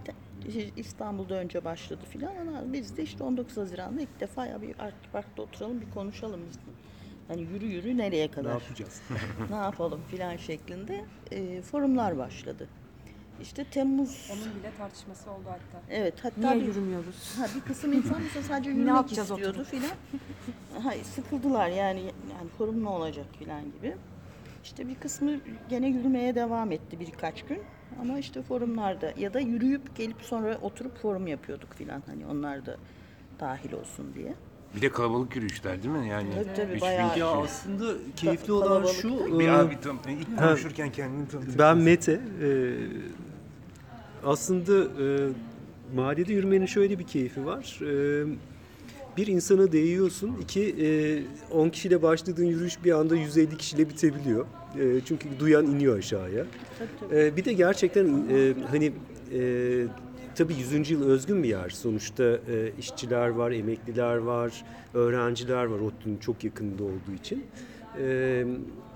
İstanbul'da 0.75 1.35
önce 1.35 1.65
başladı 1.65 2.01
filan 2.09 2.37
ama 2.37 2.73
biz 2.73 2.97
de 2.97 3.03
işte 3.03 3.23
19 3.23 3.57
Haziran'da 3.57 4.01
ilk 4.01 4.19
defa 4.19 4.45
ya 4.45 4.61
bir 4.61 4.79
Ark 4.79 4.95
Park'ta 5.11 5.41
oturalım 5.41 5.81
bir 5.81 5.91
konuşalım 5.91 6.41
biz. 6.49 6.59
Hani 7.27 7.41
yürü 7.41 7.65
yürü 7.65 7.97
nereye 7.97 8.31
kadar? 8.31 8.49
Ne 8.49 8.53
yapacağız? 8.53 9.01
ne 9.49 9.55
yapalım 9.55 10.01
filan 10.11 10.37
şeklinde 10.37 11.05
e, 11.31 11.61
forumlar 11.61 12.17
başladı. 12.17 12.67
İşte 13.41 13.63
Temmuz 13.63 14.29
Onun 14.33 14.55
bile 14.59 14.71
tartışması 14.77 15.31
oldu 15.31 15.43
hatta. 15.49 15.83
evet 15.89 16.13
hatta 16.23 16.51
Niye 16.51 16.61
bir, 16.61 16.67
yürümüyoruz? 16.67 17.35
ha, 17.39 17.45
bir 17.55 17.61
kısım 17.61 17.93
insan 17.93 18.21
mesela 18.23 18.43
sadece 18.43 18.69
yürümek 18.69 19.11
istiyordu 19.11 19.63
filan. 19.63 19.91
Hayır 20.83 21.03
sıkıldılar 21.03 21.69
yani 21.69 21.99
yani 22.03 22.49
forum 22.57 22.83
ne 22.83 22.89
olacak 22.89 23.25
filan 23.39 23.63
gibi. 23.71 23.95
İşte 24.63 24.87
bir 24.87 24.95
kısmı 24.95 25.31
gene 25.69 25.87
yürümeye 25.87 26.35
devam 26.35 26.71
etti 26.71 26.99
birkaç 26.99 27.43
gün. 27.45 27.59
Ama 28.01 28.19
işte 28.19 28.41
forumlarda 28.41 29.13
ya 29.17 29.33
da 29.33 29.39
yürüyüp 29.39 29.95
gelip 29.95 30.21
sonra 30.21 30.57
oturup 30.61 30.97
forum 30.97 31.27
yapıyorduk 31.27 31.73
filan. 31.73 32.03
Hani 32.05 32.25
onlar 32.25 32.65
da 32.65 32.77
dahil 33.39 33.73
olsun 33.73 34.13
diye. 34.13 34.33
Bir 34.75 34.81
de 34.81 34.89
kalabalık 34.89 35.35
yürüyüşler 35.35 35.83
değil 35.83 35.95
mi? 35.95 36.07
Yani 36.09 36.29
Tabii, 36.35 36.55
tabii, 36.55 36.65
3000 36.73 36.81
bayağı- 36.81 37.07
kişi. 37.09 37.19
Ya 37.19 37.27
aslında 37.27 37.85
keyifli 38.15 38.53
olan 38.53 38.85
şu. 38.85 39.39
Bir 39.39 39.47
e, 39.47 39.51
abi 39.51 39.77
tam 39.81 39.99
ilk 40.19 40.37
konuşurken 40.39 40.91
kendini 40.91 41.27
tanıtır 41.27 41.59
ben? 41.59 41.77
Mete. 41.77 42.11
E, 42.11 42.49
aslında 44.25 44.83
e, 45.03 45.27
mahallede 45.95 46.33
yürümenin 46.33 46.65
şöyle 46.65 46.99
bir 46.99 47.03
keyfi 47.07 47.45
var. 47.45 47.79
E, 47.81 48.25
bir 49.17 49.27
insana 49.27 49.71
değiyorsun. 49.71 50.37
İki, 50.41 51.25
10 51.51 51.69
kişiyle 51.69 52.01
başladığın 52.01 52.45
yürüyüş 52.45 52.83
bir 52.83 52.91
anda 52.91 53.15
150 53.15 53.57
kişiyle 53.57 53.89
bitebiliyor. 53.89 54.45
E, 54.79 55.01
çünkü 55.05 55.27
duyan 55.39 55.65
iniyor 55.65 55.97
aşağıya. 55.97 56.45
Tabii, 56.79 56.89
tabii. 57.09 57.19
E, 57.19 57.37
bir 57.37 57.45
de 57.45 57.53
gerçekten 57.53 58.05
e, 58.31 58.53
hani 58.71 58.93
e, 59.33 59.39
tabii 60.35 60.53
100. 60.53 60.89
yıl 60.91 61.09
özgün 61.09 61.43
bir 61.43 61.49
yer. 61.49 61.69
Sonuçta 61.69 62.23
e, 62.23 62.71
işçiler 62.79 63.29
var, 63.29 63.51
emekliler 63.51 64.17
var, 64.17 64.65
öğrenciler 64.93 65.65
var 65.65 65.79
ODTÜ'nün 65.79 66.17
çok 66.17 66.43
yakınında 66.43 66.83
olduğu 66.83 67.13
için. 67.19 67.45
E, 67.99 68.45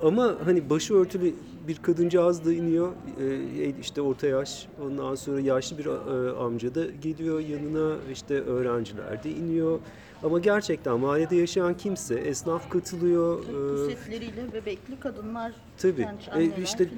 ama 0.01 0.35
hani 0.45 0.69
başörtülü 0.69 1.33
bir 1.67 1.77
kadıncağız 1.77 2.45
da 2.45 2.53
iniyor. 2.53 2.91
E, 3.21 3.73
işte 3.81 4.01
orta 4.01 4.27
yaş. 4.27 4.67
Ondan 4.85 5.15
sonra 5.15 5.39
yaşlı 5.39 5.77
bir 5.77 5.85
e, 5.85 6.31
amca 6.37 6.75
da 6.75 6.85
geliyor 7.01 7.39
yanına. 7.39 7.95
işte 8.13 8.41
öğrenciler 8.41 9.23
de 9.23 9.31
iniyor. 9.31 9.79
Ama 10.23 10.39
gerçekten 10.39 10.99
mahallede 10.99 11.35
yaşayan 11.35 11.77
kimse, 11.77 12.15
esnaf 12.15 12.69
katılıyor. 12.69 13.39
e, 13.39 13.75
Pusetleriyle 13.75 14.53
bebekli 14.53 14.99
kadınlar, 14.99 15.51
Tabii. 15.77 16.07
E, 16.35 16.63
işte 16.63 16.89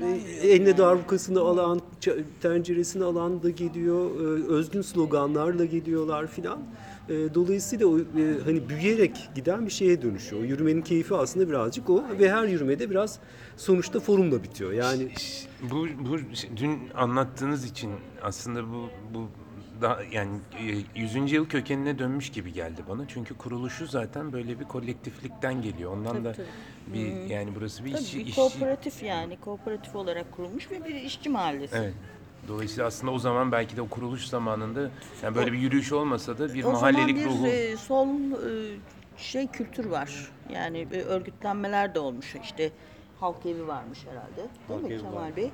e, 0.42 0.48
eline 0.48 0.78
darbukasını 0.78 1.40
alan, 1.40 1.82
tenceresini 2.42 3.04
alan 3.04 3.44
da 3.44 3.50
geliyor. 3.50 4.10
E, 4.22 4.48
özgün 4.48 4.82
sloganlarla 4.82 5.66
geliyorlar 5.66 6.28
filan. 6.28 6.60
E, 7.10 7.34
dolayısıyla 7.34 7.88
o, 7.88 8.00
e, 8.00 8.04
hani 8.46 8.70
büyüyerek 8.70 9.30
giden 9.36 9.66
bir 9.66 9.72
şeye 9.72 10.02
dönüşüyor. 10.02 10.42
O 10.42 10.46
Yürümenin 10.46 10.82
keyfi 10.82 11.16
aslında 11.16 11.50
birazcık 11.50 11.90
o 11.90 12.04
ve 12.20 12.32
her 12.32 12.44
yürümede 12.48 12.90
biraz 12.90 13.20
sonuçta 13.58 14.00
forumla 14.00 14.44
bitiyor. 14.44 14.72
Yani 14.72 15.10
Bu, 15.72 15.88
bu 16.00 16.18
dün 16.56 16.80
anlattığınız 16.96 17.66
için 17.66 17.92
aslında 18.22 18.70
bu 18.70 18.90
bu 19.14 19.28
da 19.82 20.00
yani 20.12 20.40
e, 20.96 21.00
100. 21.00 21.32
yıl 21.32 21.46
kökenine 21.46 22.00
dönmüş 22.00 22.30
gibi 22.30 22.54
geldi 22.54 22.82
bana. 22.90 23.08
Çünkü 23.08 23.38
kuruluşu 23.38 23.88
zaten 23.88 24.34
böyle 24.34 24.60
bir 24.60 24.66
kolektiflikten 24.66 25.62
geliyor. 25.62 25.92
Ondan 25.92 26.14
Tabii, 26.14 26.24
da 26.24 26.34
tabii. 26.34 26.48
bir 26.94 27.30
yani 27.30 27.50
burası 27.56 27.86
bir 27.86 27.92
Tabii 27.92 28.04
işçi, 28.04 28.18
bir 28.20 28.26
işçi 28.26 28.36
kooperatif 28.36 29.04
yani 29.04 29.38
kooperatif 29.38 29.96
olarak 29.96 30.32
kurulmuş 30.32 30.72
ve 30.72 30.86
bir 30.86 30.96
işçi 30.96 31.30
mahallesi. 31.30 31.76
Evet. 31.78 31.94
Dolayısıyla 32.50 32.88
aslında 32.88 33.12
o 33.12 33.20
zaman 33.20 33.52
belki 33.52 33.78
de 33.78 33.82
o 33.82 33.88
kuruluş 33.88 34.28
zamanında 34.28 34.92
yani 35.24 35.36
böyle 35.36 35.52
bir 35.52 35.58
yürüyüş 35.58 35.92
olmasa 35.92 36.38
da 36.38 36.54
bir 36.54 36.64
o 36.64 36.72
mahallelik 36.72 37.18
zaman 37.18 37.36
bir 37.36 37.40
ruhu 37.40 37.48
e, 37.48 37.78
sol 37.78 38.08
e, 38.08 38.78
şey 39.18 39.48
kültür 39.48 39.86
var. 39.86 40.32
Yani 40.54 40.88
e, 40.94 41.02
örgütlenmeler 41.02 41.96
de 41.96 42.00
olmuş. 42.00 42.36
İşte 42.44 42.72
halk 43.20 43.46
evi 43.46 43.68
varmış 43.68 44.00
herhalde. 44.10 44.50
Değil 44.70 44.94
mi 44.94 45.02
Kemal 45.02 45.36
Bey? 45.36 45.52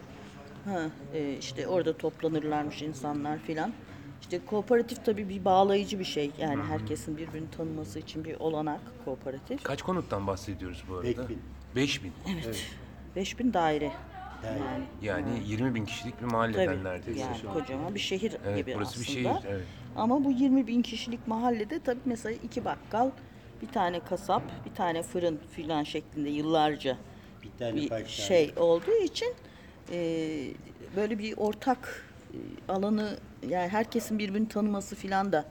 Ha, 0.65 0.81
e, 1.13 1.37
işte 1.37 1.67
orada 1.67 1.97
toplanırlarmış 1.97 2.81
insanlar 2.81 3.39
filan. 3.39 3.73
İşte 4.21 4.45
kooperatif 4.45 5.05
tabii 5.05 5.29
bir 5.29 5.45
bağlayıcı 5.45 5.99
bir 5.99 6.05
şey. 6.05 6.31
Yani 6.39 6.63
herkesin 6.63 7.17
birbirini 7.17 7.51
tanıması 7.51 7.99
için 7.99 8.23
bir 8.23 8.35
olanak 8.39 8.81
kooperatif. 9.05 9.63
kaç 9.63 9.81
konuttan 9.81 10.27
bahsediyoruz 10.27 10.83
bu 10.89 10.95
arada? 10.95 11.05
5000. 11.05 11.39
5000. 11.75 12.13
5000 13.15 13.53
daire. 13.53 13.91
Yani 14.43 14.83
Yani 15.01 15.29
20 15.45 15.75
bin 15.75 15.85
kişilik 15.85 16.21
bir 16.21 16.25
mahalleden 16.25 16.65
Tabii. 16.75 16.83
neredeyse. 16.83 17.19
Yani 17.19 17.53
kocaman 17.53 17.95
bir 17.95 17.99
şehir 17.99 18.37
Evet, 18.47 18.57
gibi 18.57 18.75
burası 18.75 18.99
bir 18.99 19.05
aslında. 19.05 19.41
şehir, 19.41 19.53
evet. 19.53 19.65
Ama 19.95 20.23
bu 20.25 20.31
20 20.31 20.67
bin 20.67 20.81
kişilik 20.81 21.27
mahallede 21.27 21.79
tabii 21.79 21.99
mesela 22.05 22.35
iki 22.43 22.65
bakkal, 22.65 23.09
bir 23.61 23.67
tane 23.67 23.99
kasap, 23.99 24.43
bir 24.65 24.75
tane 24.75 25.03
fırın 25.03 25.39
filan 25.51 25.83
şeklinde 25.83 26.29
yıllarca 26.29 26.97
bir 27.43 27.49
tane 27.59 27.75
bir 27.75 28.05
şey 28.07 28.53
olduğu 28.57 28.97
için 29.03 29.33
e, 29.91 29.97
böyle 30.95 31.19
bir 31.19 31.33
ortak 31.37 32.05
e, 32.33 32.71
alanı 32.71 33.17
yani 33.49 33.67
herkesin 33.67 34.19
birbirini 34.19 34.47
tanıması 34.47 34.95
filan 34.95 35.31
da 35.31 35.45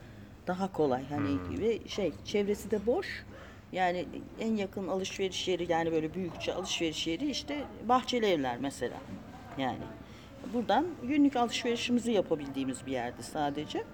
daha 0.47 0.73
kolay 0.73 1.05
hani 1.09 1.29
Hmm. 1.29 1.61
ve 1.61 1.79
şey 1.89 2.13
çevresi 2.25 2.71
de 2.71 2.87
boş. 2.87 3.25
Yani 3.75 4.05
en 4.41 4.57
yakın 4.57 4.89
alışveriş 4.89 5.49
yeri 5.49 5.73
yani 5.73 5.93
böyle 5.93 6.15
büyükçe 6.15 6.55
alışveriş 6.55 7.07
yeri 7.07 7.31
işte 7.31 7.65
bahçeli 7.89 8.27
evler 8.27 8.57
mesela. 8.61 8.97
Yani 9.59 9.79
buradan 10.53 10.87
günlük 11.03 11.37
alışverişimizi 11.37 12.13
yapabildiğimiz 12.13 12.87
bir 12.87 12.93
yerdi 12.93 13.23
sadece. 13.23 13.85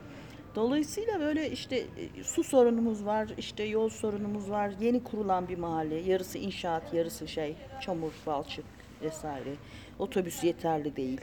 Dolayısıyla 0.55 1.21
böyle 1.21 1.51
işte 1.51 1.77
e, 1.77 2.25
su 2.25 2.45
sorunumuz 2.45 3.07
var, 3.07 3.29
işte 3.39 3.65
yol 3.65 3.89
sorunumuz 3.89 4.51
var. 4.51 4.73
Yeni 4.81 5.05
kurulan 5.05 5.49
bir 5.49 5.59
mahalle. 5.59 5.95
Yarısı 5.95 6.39
inşaat, 6.39 6.95
yarısı 6.95 7.29
şey, 7.29 7.57
çamur, 7.81 8.13
balçık 8.27 8.65
vesaire. 9.03 9.55
Otobüs 9.99 10.45
yeterli 10.45 10.97
değil. 10.97 11.21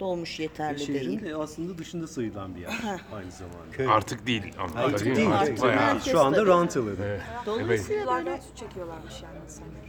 Dolmuş 0.00 0.40
yeterli 0.40 0.78
şehrin 0.78 1.08
değil. 1.08 1.22
de 1.24 1.36
aslında 1.36 1.78
dışında 1.78 2.06
sayılan 2.06 2.54
bir 2.54 2.60
yer 2.60 2.70
aynı 3.14 3.30
zamanda. 3.30 3.94
Artık 3.94 4.26
değil 4.26 4.42
ama 4.58 4.74
Artık 4.80 4.98
değil 5.04 5.10
mi? 5.10 5.16
değil. 5.16 5.30
Artık 5.30 5.50
Artık 5.50 5.62
bayağı. 5.64 5.78
herkes 5.80 6.12
Şu 6.12 6.20
anda 6.20 6.36
tabii. 6.36 6.48
rant 6.48 6.76
alanı. 6.76 6.94
Evet. 7.04 7.20
Dolayısıyla 7.46 8.06
böyle 8.06 8.40
su 8.40 8.56
çekiyorlarmış 8.56 9.22
yani 9.22 9.38
insanlar. 9.44 9.80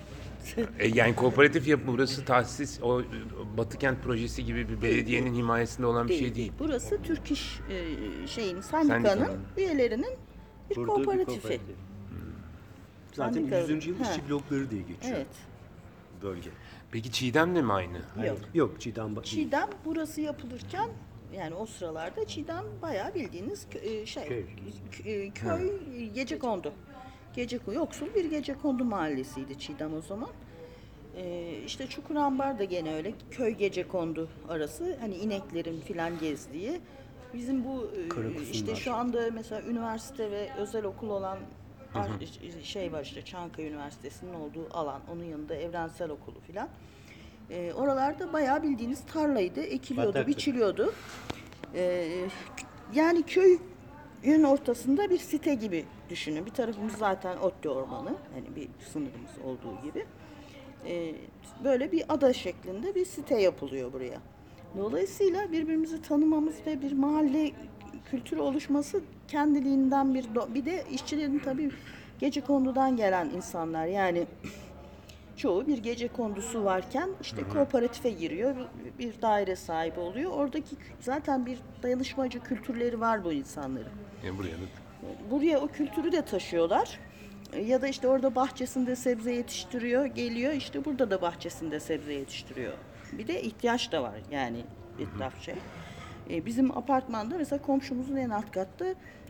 E, 0.79 0.87
yani 0.87 1.15
kooperatif 1.15 1.67
yapı 1.67 1.87
burası 1.87 2.25
tahsis 2.25 2.79
o 2.83 3.01
e, 3.01 3.05
Batı 3.57 3.77
Kent 3.77 4.03
projesi 4.03 4.45
gibi 4.45 4.69
bir 4.69 4.81
belediyenin 4.81 5.33
himayesinde 5.35 5.87
olan 5.87 6.07
bir 6.09 6.17
şey 6.19 6.35
değil. 6.35 6.51
Burası 6.59 7.01
Türk 7.03 7.31
İş 7.31 7.59
e, 7.69 8.27
şeyin 8.27 8.61
sendikanın 8.61 9.03
Sendikanın. 9.03 9.39
üyelerinin 9.57 10.13
bir 10.69 10.75
kurduğu 10.75 10.99
bir 10.99 11.03
kooperatifi. 11.05 11.41
kooperatif. 11.41 11.75
Zaten 13.13 13.43
Antika- 13.43 13.67
100. 13.71 13.87
yıl 13.87 13.99
Ha. 13.99 14.11
işçi 14.11 14.29
blokları 14.29 14.71
diye 14.71 14.81
geçiyor 14.81 15.15
Evet. 15.17 15.27
Bölge. 16.23 16.49
Peki 16.91 17.11
Çiğdem'le 17.11 17.63
mi 17.63 17.73
aynı? 17.73 17.97
Yok. 18.27 18.37
Yok 18.53 18.81
Çiğdem 18.81 19.05
ba- 19.13 19.23
Çiğdem 19.23 19.69
burası 19.85 20.21
yapılırken 20.21 20.89
yani 21.35 21.55
o 21.55 21.65
sıralarda 21.65 22.25
Çiğdem 22.27 22.63
bayağı 22.81 23.13
bildiğiniz 23.13 23.65
kö- 23.71 24.01
e, 24.01 24.05
şey 24.05 24.27
Köy. 24.27 24.43
köy, 25.03 25.31
köy 25.31 26.05
gece 26.13 26.39
kondu. 26.39 26.73
Gece 27.35 27.59
yoksul 27.73 28.07
bir 28.15 28.25
gece 28.25 28.53
kondu 28.53 28.85
mahallesiydi 28.85 29.59
Çiğdem 29.59 29.93
o 29.93 30.01
zaman. 30.01 30.29
Ee, 31.15 31.53
işte 31.65 31.87
Çukurambar 31.87 32.59
da 32.59 32.63
gene 32.63 32.95
öyle 32.95 33.13
köy 33.31 33.51
gece 33.51 33.87
kondu 33.87 34.29
arası 34.49 34.97
hani 34.99 35.15
ineklerin 35.15 35.81
filan 35.81 36.19
gezdiği. 36.19 36.81
Bizim 37.33 37.65
bu 37.65 37.91
e, 38.05 38.09
Karakusunlar. 38.09 38.51
işte 38.51 38.75
şu 38.75 38.93
anda 38.93 39.29
mesela 39.33 39.61
üniversite 39.61 40.31
ve 40.31 40.49
özel 40.57 40.83
okul 40.83 41.09
olan 41.09 41.37
şey 42.63 42.91
var 42.91 43.03
işte 43.03 43.21
Çankaya 43.25 43.67
Üniversitesi'nin 43.69 44.33
olduğu 44.33 44.67
alan. 44.73 45.01
Onun 45.11 45.23
yanında 45.23 45.55
evrensel 45.55 46.09
okulu 46.09 46.39
filan. 46.39 46.69
Ee, 47.49 47.73
oralarda 47.73 48.33
bayağı 48.33 48.63
bildiğiniz 48.63 49.05
tarlaydı, 49.05 49.61
ekiliyordu, 49.61 50.09
Bataktı. 50.09 50.27
biçiliyordu. 50.27 50.93
Ee, 51.75 52.27
yani 52.93 53.23
köyün 53.23 54.43
ortasında 54.43 55.09
bir 55.09 55.17
site 55.17 55.53
gibi 55.55 55.85
düşünün. 56.09 56.45
Bir 56.45 56.51
tarafımız 56.51 56.93
zaten 56.93 57.37
otlu 57.37 57.69
ormanı, 57.69 58.15
hani 58.33 58.55
bir 58.55 58.67
sınırımız 58.93 59.31
olduğu 59.45 59.81
gibi. 59.83 60.05
Ee, 60.87 61.15
böyle 61.63 61.91
bir 61.91 62.03
ada 62.09 62.33
şeklinde 62.33 62.95
bir 62.95 63.05
site 63.05 63.41
yapılıyor 63.41 63.93
buraya. 63.93 64.19
Dolayısıyla 64.77 65.51
birbirimizi 65.51 66.01
tanımamız 66.01 66.55
ve 66.65 66.81
bir 66.81 66.91
mahalle 66.91 67.51
kültürü 68.11 68.39
oluşması 68.39 69.01
kendiliğinden 69.35 70.13
bir 70.13 70.25
bir 70.53 70.65
de 70.65 70.83
işçilerin 70.91 71.39
tabii 71.39 71.71
gece 72.19 72.41
kondudan 72.41 72.95
gelen 72.97 73.29
insanlar 73.29 73.85
yani 73.85 74.25
çoğu 75.37 75.67
bir 75.67 75.77
gece 75.77 76.07
kondusu 76.07 76.63
varken 76.65 77.09
işte 77.21 77.43
kooperatife 77.53 78.09
giriyor, 78.09 78.55
bir- 78.99 79.21
daire 79.21 79.55
sahibi 79.55 79.99
oluyor. 79.99 80.31
Oradaki 80.31 80.75
zaten 80.99 81.45
bir 81.45 81.57
dayanışmacı 81.83 82.39
kültürleri 82.39 82.99
var 82.99 83.23
bu 83.23 83.31
insanların. 83.33 83.91
Yani 84.25 84.37
buraya 84.37 84.51
da 84.51 84.65
Buraya 85.31 85.59
o 85.59 85.67
kültürü 85.67 86.11
de 86.11 86.21
taşıyorlar. 86.21 86.99
Ya 87.65 87.81
da 87.81 87.87
işte 87.87 88.07
orada 88.07 88.35
bahçesinde 88.35 88.95
sebze 88.95 89.33
yetiştiriyor, 89.33 90.05
geliyor 90.05 90.53
işte 90.53 90.85
burada 90.85 91.11
da 91.11 91.21
bahçesinde 91.21 91.79
sebze 91.79 92.13
yetiştiriyor. 92.13 92.73
Bir 93.11 93.27
de 93.27 93.41
ihtiyaç 93.41 93.91
da 93.91 94.03
var 94.03 94.13
yani 94.31 94.57
etraf 94.99 95.41
şey. 95.41 95.55
Bizim 96.45 96.77
apartmanda 96.77 97.37
mesela 97.37 97.61
komşumuzun 97.61 98.15
en 98.15 98.29
alt 98.29 98.51
katta 98.51 98.85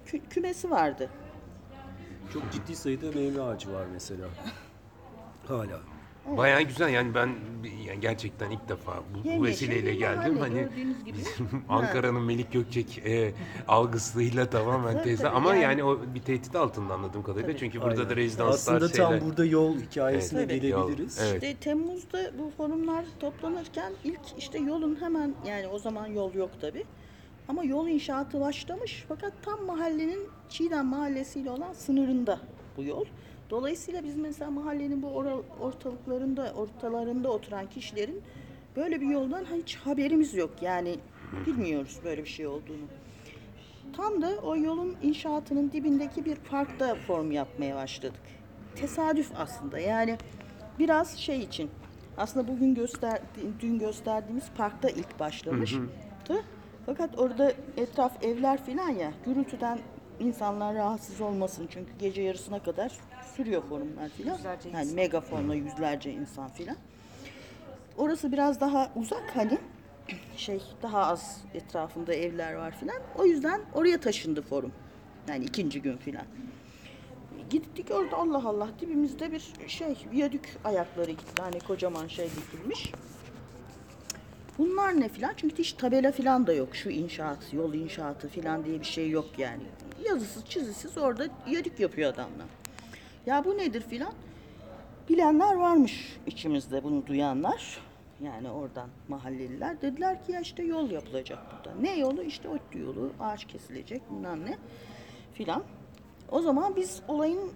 kü- 0.07 0.29
kümesi 0.29 0.71
vardı. 0.71 1.09
Çok 2.33 2.51
ciddi 2.51 2.75
sayıda 2.75 3.11
meyve 3.15 3.41
ağacı 3.41 3.73
var 3.73 3.85
mesela. 3.93 4.25
Hala. 5.47 5.79
Bayağı 6.37 6.61
güzel 6.61 6.89
yani 6.89 7.15
ben 7.15 7.29
yani 7.87 7.99
gerçekten 7.99 8.51
ilk 8.51 8.69
defa 8.69 8.91
bu, 9.13 9.23
bu 9.23 9.27
Yemyeşil 9.27 9.67
vesileyle 9.69 9.91
bir 9.93 9.99
geldim. 9.99 10.33
mahalle, 10.33 10.39
Hani 10.39 10.69
gördüğünüz 10.69 11.03
gibi. 11.03 11.17
Ankara'nın 11.69 12.21
Melik 12.21 12.51
Gökçek 12.51 12.97
e, 13.05 13.33
algısıyla 13.67 14.49
tamamen 14.49 15.03
teyze 15.03 15.23
tabii, 15.23 15.35
ama 15.35 15.49
yani- 15.55 15.63
yani, 15.63 15.83
o 15.83 15.99
bir 16.15 16.21
tehdit 16.21 16.55
altında 16.55 16.93
anladığım 16.93 17.23
kadarıyla. 17.23 17.47
Tabii. 17.49 17.59
Çünkü 17.59 17.81
burada 17.81 17.97
da 17.97 18.01
Aynen. 18.01 18.15
rezidanslar 18.15 18.75
Aslında 18.75 18.89
şeyler. 18.93 19.19
tam 19.19 19.29
burada 19.29 19.45
yol 19.45 19.77
hikayesine 19.79 20.39
Evet. 20.39 20.49
Tabii. 20.49 20.61
gelebiliriz. 20.61 21.17
Yol, 21.17 21.25
evet. 21.25 21.43
İşte 21.43 21.55
Temmuz'da 21.55 22.31
bu 22.39 22.51
forumlar 22.57 23.05
toplanırken 23.19 23.93
ilk 24.03 24.19
işte 24.37 24.57
yolun 24.59 24.97
hemen 25.01 25.35
yani 25.47 25.67
o 25.67 25.79
zaman 25.79 26.07
yol 26.07 26.33
yok 26.33 26.49
tabi. 26.61 26.83
Ama 27.47 27.63
yol 27.63 27.87
inşaatı 27.87 28.39
başlamış 28.41 29.05
fakat 29.07 29.33
tam 29.41 29.65
mahallenin 29.65 30.27
Çiğdem 30.49 30.85
mahallesiyle 30.85 31.49
olan 31.51 31.73
sınırında 31.73 32.39
bu 32.77 32.83
yol. 32.83 33.05
Dolayısıyla 33.49 34.03
biz 34.03 34.15
mesela 34.15 34.51
mahallenin 34.51 35.01
bu 35.01 35.07
ora- 35.07 35.41
ortalıklarında, 35.59 36.53
ortalarında 36.53 37.29
oturan 37.31 37.69
kişilerin 37.69 38.21
böyle 38.75 39.01
bir 39.01 39.07
yoldan 39.07 39.45
hiç 39.55 39.75
haberimiz 39.75 40.33
yok. 40.33 40.51
Yani 40.61 40.95
bilmiyoruz 41.45 41.99
böyle 42.03 42.23
bir 42.23 42.29
şey 42.29 42.47
olduğunu. 42.47 42.85
Tam 43.97 44.21
da 44.21 44.29
o 44.43 44.55
yolun 44.57 44.95
inşaatının 45.03 45.71
dibindeki 45.71 46.25
bir 46.25 46.35
parkta 46.35 46.95
form 46.95 47.31
yapmaya 47.31 47.75
başladık. 47.75 48.21
Tesadüf 48.75 49.31
aslında 49.37 49.79
yani 49.79 50.17
biraz 50.79 51.17
şey 51.17 51.39
için 51.39 51.69
aslında 52.17 52.47
bugün 52.47 52.75
göster 52.75 53.21
dün 53.61 53.79
gösterdiğimiz 53.79 54.45
parkta 54.57 54.89
ilk 54.89 55.19
başlamıştı. 55.19 55.77
Fakat 56.85 57.19
orada 57.19 57.53
etraf 57.77 58.23
evler 58.23 58.63
filan 58.63 58.89
ya 58.89 59.11
gürültüden 59.25 59.79
insanlar 60.19 60.75
rahatsız 60.75 61.21
olmasın 61.21 61.67
çünkü 61.71 61.91
gece 61.99 62.21
yarısına 62.21 62.63
kadar 62.63 62.91
sürüyor 63.35 63.63
forumlar 63.69 64.09
filan. 64.09 64.37
Yani 64.43 64.83
insan. 64.83 64.95
megafonla 64.95 65.55
yüzlerce 65.55 66.11
insan 66.11 66.49
filan. 66.49 66.75
Orası 67.97 68.31
biraz 68.31 68.61
daha 68.61 68.91
uzak 68.95 69.31
hani 69.35 69.57
şey 70.37 70.61
daha 70.81 71.05
az 71.05 71.41
etrafında 71.53 72.13
evler 72.13 72.53
var 72.53 72.71
filan. 72.79 72.97
O 73.17 73.25
yüzden 73.25 73.61
oraya 73.73 73.99
taşındı 73.99 74.41
forum. 74.41 74.71
Yani 75.27 75.45
ikinci 75.45 75.81
gün 75.81 75.97
filan. 75.97 76.25
Gittik 77.49 77.91
orada 77.91 78.17
Allah 78.17 78.47
Allah 78.47 78.69
dibimizde 78.79 79.31
bir 79.31 79.53
şey 79.67 79.97
viyadük 80.11 80.57
ayakları 80.63 81.11
iki 81.11 81.25
tane 81.35 81.59
kocaman 81.59 82.07
şey 82.07 82.29
dikilmiş. 82.29 82.91
Bunlar 84.61 84.99
ne 84.99 85.09
filan? 85.09 85.33
Çünkü 85.37 85.57
hiç 85.57 85.73
tabela 85.73 86.11
filan 86.11 86.47
da 86.47 86.53
yok. 86.53 86.75
Şu 86.75 86.89
inşaat, 86.89 87.53
yol 87.53 87.73
inşaatı 87.73 88.27
filan 88.27 88.65
diye 88.65 88.79
bir 88.79 88.85
şey 88.85 89.09
yok 89.09 89.25
yani. 89.37 89.63
Yazısız, 90.05 90.45
çizisiz 90.45 90.97
orada 90.97 91.27
viyadük 91.47 91.79
yapıyor 91.79 92.13
adamlar. 92.13 92.47
Ya 93.25 93.45
bu 93.45 93.57
nedir 93.57 93.81
filan? 93.81 94.13
Bilenler 95.09 95.55
varmış 95.55 96.17
içimizde 96.27 96.83
bunu 96.83 97.07
duyanlar. 97.07 97.77
Yani 98.23 98.49
oradan 98.49 98.89
mahalleliler. 99.07 99.81
Dediler 99.81 100.25
ki 100.25 100.31
ya 100.31 100.41
işte 100.41 100.63
yol 100.63 100.91
yapılacak 100.91 101.39
burada. 101.51 101.77
Ne 101.81 101.97
yolu? 101.99 102.23
İşte 102.23 102.49
ODTÜ 102.49 102.79
yolu. 102.79 103.11
Ağaç 103.19 103.45
kesilecek 103.45 104.11
bilmem 104.11 104.45
ne 104.45 104.57
filan. 105.33 105.63
O 106.31 106.41
zaman 106.41 106.75
biz 106.75 107.01
olayın 107.07 107.51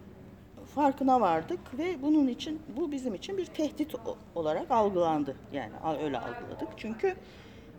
farkına 0.76 1.22
vardık 1.22 1.60
ve 1.78 2.02
bunun 2.02 2.28
için 2.28 2.62
bu 2.78 2.92
bizim 2.92 3.16
için 3.16 3.38
bir 3.38 3.46
tehdit 3.46 3.96
olarak 4.36 4.72
algılandı. 4.72 5.36
Yani 5.54 5.72
öyle 6.04 6.20
algıladık. 6.20 6.68
Çünkü 6.78 7.16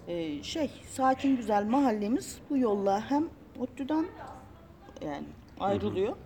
e, 0.08 0.42
şey 0.42 0.70
sakin 0.88 1.36
güzel 1.36 1.64
mahallemiz 1.64 2.38
bu 2.50 2.58
yolla 2.58 3.10
hem 3.10 3.28
ODTÜ'den 3.60 4.06
yani 5.04 5.26
ayrılıyor. 5.60 6.16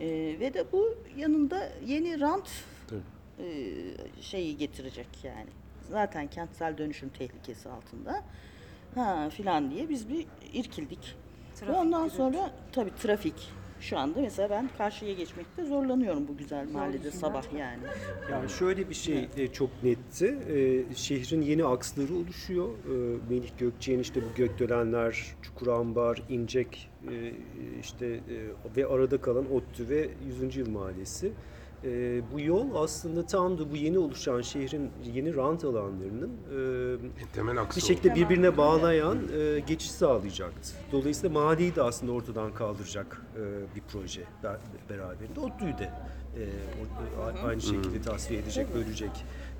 E, 0.00 0.06
ve 0.40 0.54
de 0.54 0.64
bu 0.72 0.94
yanında 1.16 1.68
yeni 1.86 2.20
rant 2.20 2.48
e, 3.38 3.44
şeyi 4.20 4.56
getirecek 4.56 5.08
yani. 5.22 5.50
Zaten 5.90 6.26
kentsel 6.26 6.78
dönüşüm 6.78 7.08
tehlikesi 7.08 7.68
altında. 7.68 8.22
Ha 8.94 9.28
filan 9.30 9.70
diye 9.70 9.88
biz 9.88 10.08
bir 10.08 10.26
irkildik. 10.52 11.16
Ve 11.52 11.54
Trafik, 11.54 11.76
ondan 11.76 12.02
gürültü. 12.02 12.16
sonra 12.16 12.50
tabii 12.72 12.94
trafik. 12.94 13.57
Şu 13.80 13.98
anda 13.98 14.20
mesela 14.20 14.50
ben 14.50 14.70
karşıya 14.78 15.14
geçmekte 15.14 15.64
zorlanıyorum 15.64 16.28
bu 16.28 16.36
güzel 16.36 16.68
mahallede 16.72 17.10
sabah 17.10 17.44
yani. 17.58 17.82
Yani 18.30 18.50
şöyle 18.50 18.90
bir 18.90 18.94
şey 18.94 19.28
e, 19.36 19.48
çok 19.48 19.70
netti. 19.82 20.38
E, 20.48 20.94
şehrin 20.94 21.42
yeni 21.42 21.64
aksları 21.64 22.14
oluşuyor. 22.14 22.68
E, 22.68 23.18
Melih 23.30 23.50
Gökçe'nin 23.58 23.98
işte 23.98 24.22
bu 24.22 24.34
Gökdelenler, 24.36 25.26
Çukurambar, 25.42 26.22
İncek 26.28 26.90
e, 27.10 27.32
işte 27.80 28.06
e, 28.06 28.76
ve 28.76 28.86
arada 28.86 29.20
kalan 29.20 29.52
ODTÜ 29.52 29.88
ve 29.88 30.08
100. 30.42 30.56
Yıl 30.56 30.70
Mahallesi. 30.70 31.32
E, 31.84 32.20
bu 32.32 32.40
yol 32.40 32.74
aslında 32.74 33.26
tam 33.26 33.58
da 33.58 33.70
bu 33.70 33.76
yeni 33.76 33.98
oluşan 33.98 34.40
şehrin 34.40 34.90
yeni 35.14 35.36
rant 35.36 35.64
alanlarının 35.64 36.30
e, 37.20 37.32
temel 37.32 37.58
aksı 37.60 37.80
bir 37.80 37.84
şekilde 37.86 38.14
birbirine 38.14 38.56
bağlayan 38.56 39.18
e, 39.38 39.58
geçiş 39.60 39.90
sağlayacaktı. 39.90 40.70
Dolayısıyla 40.92 41.40
mahalleyi 41.40 41.74
de 41.76 41.82
aslında 41.82 42.12
ortadan 42.12 42.54
kaldıracak 42.54 43.22
e, 43.36 43.76
bir 43.76 43.82
proje 43.92 44.20
be- 44.42 44.58
beraberinde. 44.90 45.40
ODTÜ'yü 45.40 45.78
de 45.78 45.84
e, 46.36 46.42
o- 46.80 47.22
a- 47.22 47.48
aynı 47.48 47.60
şekilde 47.60 48.00
tasfiye 48.02 48.40
edecek, 48.40 48.74
bölecek 48.74 49.10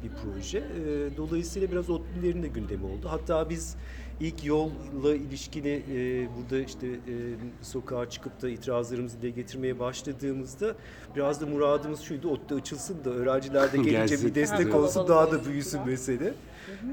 bir 0.02 0.10
proje. 0.22 0.58
E, 0.58 1.16
dolayısıyla 1.16 1.70
biraz 1.70 1.90
ODTÜ'lerin 1.90 2.42
de 2.42 2.48
gündemi 2.48 2.84
oldu. 2.84 3.08
Hatta 3.08 3.50
biz 3.50 3.76
ilk 4.20 4.44
yolla 4.44 5.14
ilişkili 5.14 5.82
e, 5.92 6.28
burada 6.36 6.58
işte 6.58 6.86
e, 6.86 7.14
sokağa 7.62 8.10
çıkıp 8.10 8.42
da 8.42 8.48
itirazlarımızı 8.48 9.22
dile 9.22 9.30
getirmeye 9.30 9.78
başladığımızda 9.78 10.74
biraz 11.16 11.40
da 11.40 11.46
muradımız 11.46 12.00
şuydu, 12.00 12.30
ODTÜ 12.30 12.54
açılsın 12.54 13.04
da 13.04 13.10
öğrenciler 13.10 13.72
de 13.72 13.76
gelince 13.82 14.26
bir 14.26 14.34
destek 14.34 14.74
olsun 14.74 15.08
daha 15.08 15.32
da 15.32 15.44
büyüsün 15.44 15.80
mesele. 15.86 16.34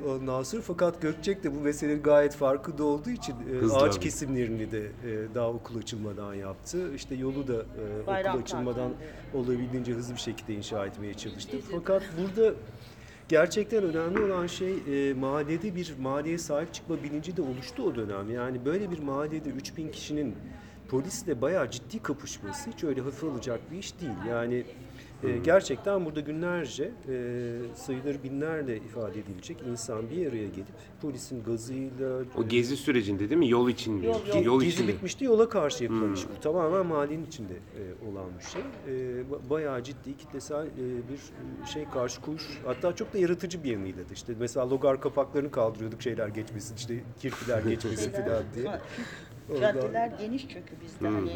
Ondan 0.07 0.43
sonra 0.43 0.61
fakat 0.61 1.01
Gökçek 1.01 1.43
de 1.43 1.55
bu 1.55 1.59
meselenin 1.59 2.03
gayet 2.03 2.35
farkında 2.35 2.83
olduğu 2.83 3.09
için 3.09 3.33
e, 3.33 3.57
Hızlı 3.57 3.77
ağaç 3.77 3.95
abi. 3.95 4.03
kesimlerini 4.03 4.71
de 4.71 4.79
e, 4.81 5.35
daha 5.35 5.49
okul 5.49 5.77
açılmadan 5.77 6.33
yaptı. 6.33 6.93
İşte 6.95 7.15
yolu 7.15 7.47
da 7.47 7.53
e, 7.53 8.01
okul 8.29 8.39
açılmadan 8.41 8.91
olabildiğince 9.33 9.93
hızlı 9.93 10.13
bir 10.13 10.19
şekilde 10.19 10.53
inşa 10.53 10.85
etmeye 10.85 11.13
çalıştı. 11.13 11.57
Fakat 11.71 12.03
burada 12.21 12.53
gerçekten 13.29 13.83
önemli 13.83 14.19
olan 14.19 14.47
şey 14.47 14.73
e, 15.09 15.13
mahallede 15.13 15.75
bir 15.75 15.93
mahalleye 15.99 16.37
sahip 16.37 16.73
çıkma 16.73 17.03
bilinci 17.03 17.37
de 17.37 17.41
oluştu 17.41 17.83
o 17.83 17.95
dönem. 17.95 18.31
Yani 18.31 18.65
böyle 18.65 18.91
bir 18.91 18.99
mahallede 18.99 19.49
3000 19.49 19.91
kişinin 19.91 20.35
polisle 20.87 21.41
bayağı 21.41 21.71
ciddi 21.71 21.99
kapışması 21.99 22.69
hiç 22.69 22.83
öyle 22.83 23.01
hafif 23.01 23.23
alacak 23.23 23.71
bir 23.71 23.77
iş 23.77 24.01
değil. 24.01 24.29
Yani 24.29 24.63
e, 25.27 25.37
gerçekten 25.37 26.05
burada 26.05 26.19
günlerce 26.19 26.83
e, 26.83 27.53
sayıları 27.75 28.23
binlerle 28.23 28.77
ifade 28.77 29.19
edilecek 29.19 29.57
insan 29.71 30.09
bir 30.09 30.27
araya 30.27 30.47
gelip 30.47 30.67
polisin 31.01 31.43
gazıyla 31.43 32.19
O 32.37 32.47
gezi 32.47 32.77
sürecinde 32.77 33.29
değil 33.29 33.39
mi? 33.39 33.49
Yol 33.49 33.69
için 33.69 33.93
mi? 33.93 34.05
Yol, 34.05 34.19
yol. 34.27 34.43
Yol 34.43 34.59
Gezi 34.61 34.71
için 34.73 34.85
mi? 34.85 34.93
bitmişti 34.93 35.25
yola 35.25 35.49
karşı 35.49 35.83
yapılan 35.83 36.13
iş. 36.13 36.23
Bu 36.37 36.39
tamamen 36.41 36.85
mahallenin 36.85 37.25
içinde 37.25 37.53
e, 37.53 38.09
olan 38.11 38.25
bir 38.39 38.43
şey. 38.45 38.61
E, 38.61 39.21
ba- 39.21 39.49
bayağı 39.49 39.83
ciddi 39.83 40.17
kitlesel 40.17 40.65
e, 40.65 40.67
bir 40.77 41.17
e, 41.63 41.67
şey 41.73 41.85
karşı 41.93 42.21
koyuş. 42.21 42.43
Hatta 42.65 42.95
çok 42.95 43.13
da 43.13 43.17
yaratıcı 43.17 43.63
bir 43.63 43.71
yanıyla 43.71 44.09
da 44.09 44.13
işte 44.13 44.33
mesela 44.39 44.69
logar 44.69 45.01
kapaklarını 45.01 45.51
kaldırıyorduk 45.51 46.01
şeyler 46.01 46.27
geçmesin 46.27 46.75
işte 46.75 47.03
kirpiler 47.19 47.63
geçmesin 47.63 48.11
falan 48.25 48.43
diye. 48.55 48.65
Caddeler 49.59 50.11
geniş 50.19 50.41
çünkü 50.41 50.73
bizde 50.83 51.07
hani 51.07 51.31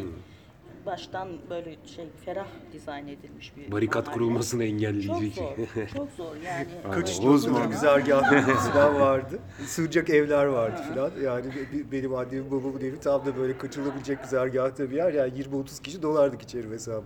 baştan 0.85 1.27
böyle 1.49 1.75
şey 1.85 2.05
ferah 2.25 2.47
dizayn 2.73 3.07
edilmiş 3.07 3.53
bir 3.57 3.71
Barikat 3.71 4.05
mahalle. 4.05 4.13
kurulmasını 4.19 4.61
Çok 4.61 4.69
engelleyecek. 4.73 5.33
zor, 5.33 5.87
çok 5.97 6.11
zor 6.17 6.35
yani. 6.45 6.67
Kaçış 6.91 7.19
güzergahları 7.71 8.41
falan 8.41 8.95
vardı. 8.99 9.39
Sığacak 9.65 10.09
evler 10.09 10.45
vardı 10.45 10.81
falan. 10.93 11.11
Yani 11.23 11.45
be- 11.45 11.91
benim 11.91 12.15
annemin 12.15 12.51
babamın 12.51 12.81
evi 12.81 12.99
tam 12.99 13.25
da 13.25 13.37
böyle 13.37 13.57
kaçılabilecek 13.57 14.23
güzergahta 14.23 14.89
bir 14.91 14.95
yer. 14.95 15.13
Yani 15.13 15.33
20-30 15.33 15.81
kişi 15.81 16.01
dolardık 16.01 16.41
içeri 16.41 16.67
mesela. 16.67 17.01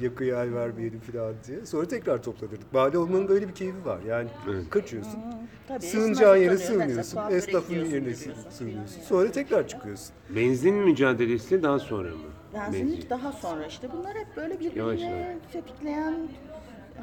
Ee, 0.00 0.04
Yakıya 0.04 0.44
el 0.44 0.54
vermeyelim 0.54 1.00
falan 1.00 1.34
diye. 1.48 1.66
Sonra 1.66 1.88
tekrar 1.88 2.22
toplanırdık. 2.22 2.72
Mahalle 2.72 2.98
olmanın 2.98 3.28
böyle 3.28 3.48
bir 3.48 3.54
keyfi 3.54 3.84
var. 3.84 3.98
Yani 4.08 4.28
kaçıyorsun. 4.70 5.20
Tabii, 5.68 5.86
Sığınacağın 5.86 6.36
yere 6.36 6.58
sığınıyorsun. 6.58 7.20
Esnafın 7.30 7.74
yerine 7.74 8.14
sığınıyorsun. 8.14 8.32
filan 8.58 8.86
Sonra 9.08 9.30
tekrar 9.30 9.68
çıkıyorsun. 9.68 10.08
Benzin 10.30 10.74
mücadelesi 10.74 11.62
daha 11.62 11.78
sonra 11.78 12.08
mı? 12.10 12.16
Benzinlik 12.54 12.94
Benzin. 12.96 13.10
daha 13.10 13.32
sonra 13.32 13.66
işte 13.66 13.92
bunlar 13.92 14.16
hep 14.16 14.36
böyle 14.36 14.54
Yavaş 14.54 14.60
birbirine 14.60 15.10
yavaş. 15.10 15.52
tetikleyen 15.52 16.14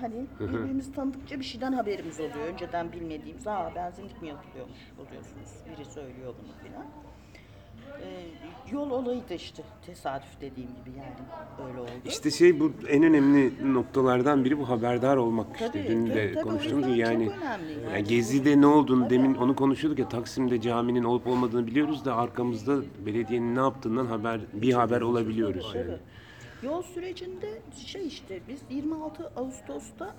hani 0.02 0.26
birbirimizi 0.40 0.94
tanıdıkça 0.94 1.40
bir 1.40 1.46
şeyden 1.46 1.74
haberimiz 1.74 2.20
oluyor. 2.20 2.48
Önceden 2.54 2.92
bilmediğimiz 2.92 3.48
aa 3.48 3.72
benzinlik 3.76 4.22
mi 4.22 4.28
yapılıyormuş 4.28 4.80
oluyorsunuz. 5.00 5.50
Biri 5.72 5.86
söylüyor 5.86 6.36
bunu 6.44 6.54
filan. 6.70 6.86
Ee, 8.02 8.26
yol 8.72 8.90
olayı 8.90 9.22
da 9.30 9.34
işte 9.34 9.64
tesadüf 9.86 10.42
dediğim 10.42 10.70
gibi 10.70 10.98
yani 10.98 11.16
öyle 11.70 11.80
oldu. 11.82 11.90
İşte 12.06 12.32
şey 12.32 12.60
bu 12.60 12.72
en 12.90 13.04
önemli 13.04 13.74
noktalardan 13.74 14.46
biri 14.46 14.60
bu 14.60 14.70
haberdar 14.70 15.18
olmak 15.18 15.48
işte. 15.54 15.68
Tabii, 15.72 15.88
Dün 15.88 16.06
tabii, 16.06 16.16
de 16.16 16.34
tabii, 16.34 16.44
konuştuğumuz 16.44 16.88
gibi 16.88 16.98
yani, 16.98 17.24
yani. 17.24 17.74
yani 17.94 18.04
Gezi'de 18.04 18.62
ne 18.62 18.66
olduğunu 18.68 19.04
Tabii. 19.04 19.14
demin 19.14 19.36
onu 19.36 19.56
konuşuyorduk 19.56 20.00
ya 20.00 20.10
Taksim'de 20.10 20.62
caminin 20.62 21.04
olup 21.04 21.28
olmadığını 21.28 21.68
biliyoruz 21.68 22.06
da 22.06 22.16
arkamızda 22.16 22.78
belediyenin 23.06 23.56
ne 23.56 23.60
yaptığından 23.60 24.06
haber 24.06 24.42
bir 24.54 24.74
haber 24.74 25.02
olabiliyoruz 25.02 25.72
yani. 25.76 25.86
tabii. 25.88 26.00
Yol 26.64 26.82
sürecinde 26.82 27.62
şey 27.86 28.08
işte 28.08 28.40
biz 28.50 28.60
26 28.70 29.32
Ağustos'ta 29.36 30.16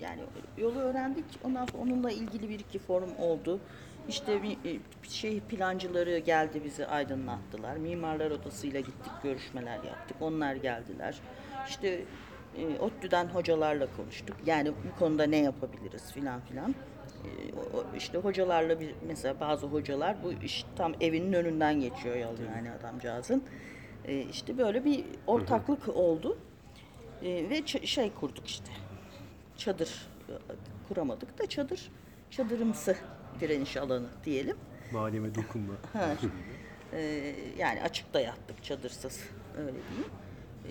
yani 0.00 0.20
yolu 0.58 0.78
öğrendik. 0.78 1.24
Ondan 1.44 1.66
sonra 1.66 1.82
onunla 1.82 2.10
ilgili 2.10 2.48
bir 2.48 2.58
iki 2.60 2.78
forum 2.78 3.10
oldu. 3.18 3.60
İşte 4.08 4.32
e, 4.64 4.78
şey 5.08 5.40
plancıları 5.40 6.18
geldi 6.18 6.60
bizi 6.64 6.86
aydınlattılar. 6.86 7.76
Mimarlar 7.76 8.30
Odası'yla 8.30 8.80
gittik 8.80 9.12
görüşmeler 9.22 9.74
yaptık. 9.84 10.16
Onlar 10.20 10.54
geldiler. 10.54 11.14
İşte 11.68 12.04
e, 12.58 12.78
ODTÜ'den 12.78 13.26
hocalarla 13.26 13.86
konuştuk. 13.96 14.36
Yani 14.46 14.68
bu 14.72 14.98
konuda 14.98 15.24
ne 15.26 15.36
yapabiliriz 15.36 16.12
filan 16.12 16.40
filan. 16.40 16.70
E, 17.24 17.28
o- 17.76 17.96
işte 17.96 18.18
hocalarla 18.18 18.80
bir 18.80 18.94
mesela 19.06 19.40
bazı 19.40 19.66
hocalar 19.66 20.16
bu 20.24 20.32
iş 20.32 20.64
tam 20.76 20.92
evinin 21.00 21.32
önünden 21.32 21.80
geçiyor 21.80 22.16
yol 22.16 22.38
yani 22.56 22.70
adamcağızın. 22.80 23.42
E, 24.04 24.20
işte 24.22 24.58
böyle 24.58 24.84
bir 24.84 25.04
ortaklık 25.26 25.88
oldu. 25.88 26.38
E, 27.22 27.50
ve 27.50 27.66
şey 27.86 28.12
kurduk 28.20 28.46
işte. 28.48 28.70
Çadır 29.56 30.08
e, 30.28 30.32
kuramadık 30.88 31.38
da 31.38 31.46
çadır 31.46 31.90
çadırımsı 32.30 32.96
direniş 33.40 33.76
alanı 33.76 34.06
diyelim. 34.24 34.56
Mahalleme 34.92 35.34
dokunma. 35.34 35.74
Ha. 35.92 36.16
Ee, 36.92 37.34
yani 37.58 37.82
açıkta 37.82 38.20
yattık 38.20 38.64
çadırsız 38.64 39.20
öyle 39.58 39.72
diyeyim. 39.72 40.10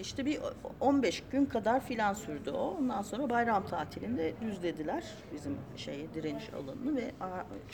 İşte 0.01 0.25
bir 0.25 0.39
15 0.79 1.23
gün 1.31 1.45
kadar 1.45 1.85
filan 1.85 2.13
sürdü 2.13 2.51
o. 2.51 2.77
Ondan 2.79 3.01
sonra 3.01 3.29
bayram 3.29 3.67
tatilinde 3.67 4.33
düzlediler 4.41 5.03
bizim 5.33 5.57
şeye 5.75 6.13
direniş 6.13 6.49
alanını 6.53 6.95
ve 6.95 7.11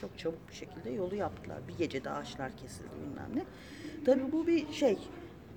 çok 0.02 0.17
çabuk 0.17 0.49
bir 0.49 0.56
şekilde 0.56 0.89
yolu 0.89 1.15
yaptılar. 1.15 1.58
Bir 1.67 1.78
gecede 1.78 2.10
ağaçlar 2.10 2.52
kesildi 2.58 2.89
bilmem 3.02 3.30
ne. 3.36 3.43
Tabii 4.06 4.32
bu 4.32 4.47
bir 4.47 4.71
şey. 4.73 4.97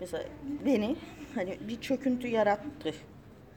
Mesela 0.01 0.25
beni 0.65 0.97
hani 1.35 1.59
bir 1.69 1.81
çöküntü 1.81 2.29
yarattı. 2.29 2.95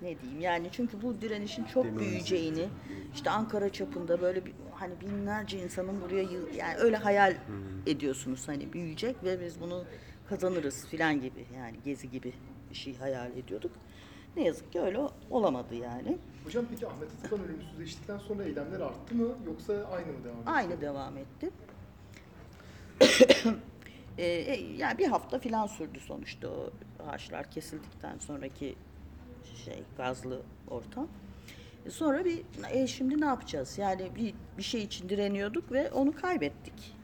Ne 0.06 0.22
diyeyim 0.22 0.42
yani 0.42 0.68
çünkü 0.72 1.02
bu 1.02 1.22
direnişin 1.22 1.66
çok 1.66 2.00
büyüyeceğini 2.00 2.70
işte 3.14 3.30
Ankara 3.30 3.72
çapında 3.72 4.22
böyle 4.22 4.46
bir 4.46 4.54
hani 4.74 4.94
binlerce 5.02 5.60
insanın 5.60 6.02
buraya 6.02 6.24
yani 6.58 6.78
öyle 6.78 6.98
hayal 6.98 7.36
ediyorsunuz 7.86 8.48
hani 8.48 8.74
büyüyecek 8.74 9.24
ve 9.24 9.42
biz 9.42 9.62
bunu 9.62 9.84
kazanırız 10.30 10.88
filan 10.88 11.22
gibi 11.22 11.46
yani 11.56 11.78
gezi 11.86 12.12
gibi 12.12 12.34
bir 12.70 12.76
şey 12.76 12.98
hayal 12.98 13.38
ediyorduk. 13.38 13.72
Ne 14.36 14.44
yazık 14.44 14.72
ki 14.72 14.82
öyle 14.82 15.00
olamadı 15.30 15.76
yani. 15.76 16.18
Hocam 16.46 16.66
peki 16.70 16.88
Ahmet 16.88 17.10
Atıkan 17.20 17.40
ölümsüzleştikten 17.46 18.18
sonra 18.18 18.44
eylemler 18.44 18.80
arttı 18.80 19.16
mı 19.16 19.36
yoksa 19.46 19.74
aynı 19.74 20.08
mı 20.08 20.24
devam 20.24 20.38
etti? 20.38 20.50
Aynı 20.50 20.82
devam 20.82 21.18
etti. 21.18 21.50
Ee, 24.18 24.26
e, 24.26 24.74
yani 24.78 24.98
bir 24.98 25.08
hafta 25.08 25.40
filan 25.40 25.68
sürdü 25.68 26.00
sonuçta 26.00 26.48
o 26.50 26.72
ağaçlar 27.08 27.52
kesildikten 27.52 28.18
sonraki 28.18 28.76
şey 29.66 29.84
gazlı 29.98 30.42
ortam. 30.68 31.08
E 31.86 31.90
Sonra 31.90 32.26
bir 32.26 32.42
e, 32.72 32.88
şimdi 32.88 33.22
ne 33.22 33.26
yapacağız? 33.26 33.78
Yani 33.78 34.16
bir 34.16 34.34
bir 34.58 34.64
şey 34.64 34.84
için 34.84 35.10
direniyorduk 35.10 35.72
ve 35.72 35.92
onu 35.92 36.16
kaybettik. 36.16 36.96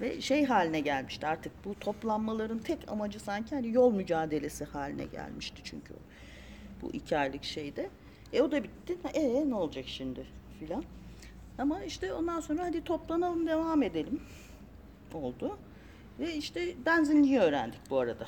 Ve 0.00 0.20
şey 0.20 0.44
haline 0.44 0.80
gelmişti 0.80 1.26
artık 1.26 1.52
bu 1.64 1.74
toplanmaların 1.74 2.58
tek 2.58 2.88
amacı 2.88 3.20
sanki 3.20 3.54
hani 3.54 3.72
yol 3.72 3.92
mücadelesi 3.92 4.64
haline 4.64 5.04
gelmişti 5.04 5.60
çünkü. 5.64 5.94
Bu 6.82 6.90
iki 6.92 7.18
aylık 7.18 7.44
şeyde. 7.44 7.90
E 8.32 8.42
o 8.42 8.52
da 8.52 8.62
bitti. 8.62 8.98
E 9.14 9.50
ne 9.50 9.54
olacak 9.54 9.84
şimdi 9.88 10.26
filan. 10.58 10.84
Ama 11.58 11.84
işte 11.84 12.12
ondan 12.12 12.40
sonra 12.40 12.64
hadi 12.64 12.84
toplanalım 12.84 13.46
devam 13.46 13.82
edelim 13.82 14.20
oldu. 15.14 15.58
Ve 16.18 16.34
işte 16.34 16.74
benzinliği 16.86 17.38
öğrendik 17.38 17.80
bu 17.90 17.98
arada 17.98 18.26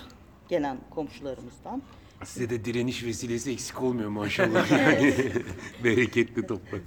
gelen 0.48 0.78
komşularımızdan. 0.90 1.82
Size 2.24 2.50
de 2.50 2.64
direniş 2.64 3.04
vesilesi 3.04 3.52
eksik 3.52 3.82
olmuyor 3.82 4.08
maşallah 4.08 4.70
yani. 4.70 5.14
Bereketli 5.84 6.46
toprak. 6.46 6.82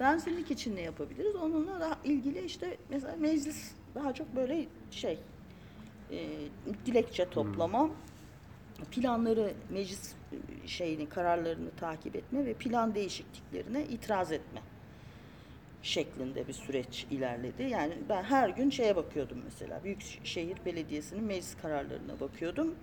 Benzinlik 0.00 0.50
için 0.50 0.76
ne 0.76 0.80
yapabiliriz? 0.80 1.36
Onunla 1.36 1.80
daha 1.80 1.98
ilgili 2.04 2.44
işte 2.44 2.76
mesela 2.90 3.16
meclis 3.16 3.72
daha 3.94 4.14
çok 4.14 4.36
böyle 4.36 4.66
şey 4.90 5.18
e, 6.10 6.28
dilekçe 6.86 7.30
toplama, 7.30 7.90
planları 8.90 9.54
meclis 9.70 10.12
e, 10.64 10.68
şeyini 10.68 11.08
kararlarını 11.08 11.70
takip 11.70 12.16
etme 12.16 12.46
ve 12.46 12.54
plan 12.54 12.94
değişikliklerine 12.94 13.84
itiraz 13.84 14.32
etme 14.32 14.60
şeklinde 15.82 16.48
bir 16.48 16.52
süreç 16.52 17.06
ilerledi. 17.10 17.62
Yani 17.62 17.94
ben 18.08 18.22
her 18.22 18.48
gün 18.48 18.70
şeye 18.70 18.96
bakıyordum 18.96 19.38
mesela. 19.44 19.84
Büyükşehir 19.84 20.56
Belediyesi'nin 20.66 21.24
meclis 21.24 21.56
kararlarına 21.62 22.20
bakıyordum. 22.20 22.74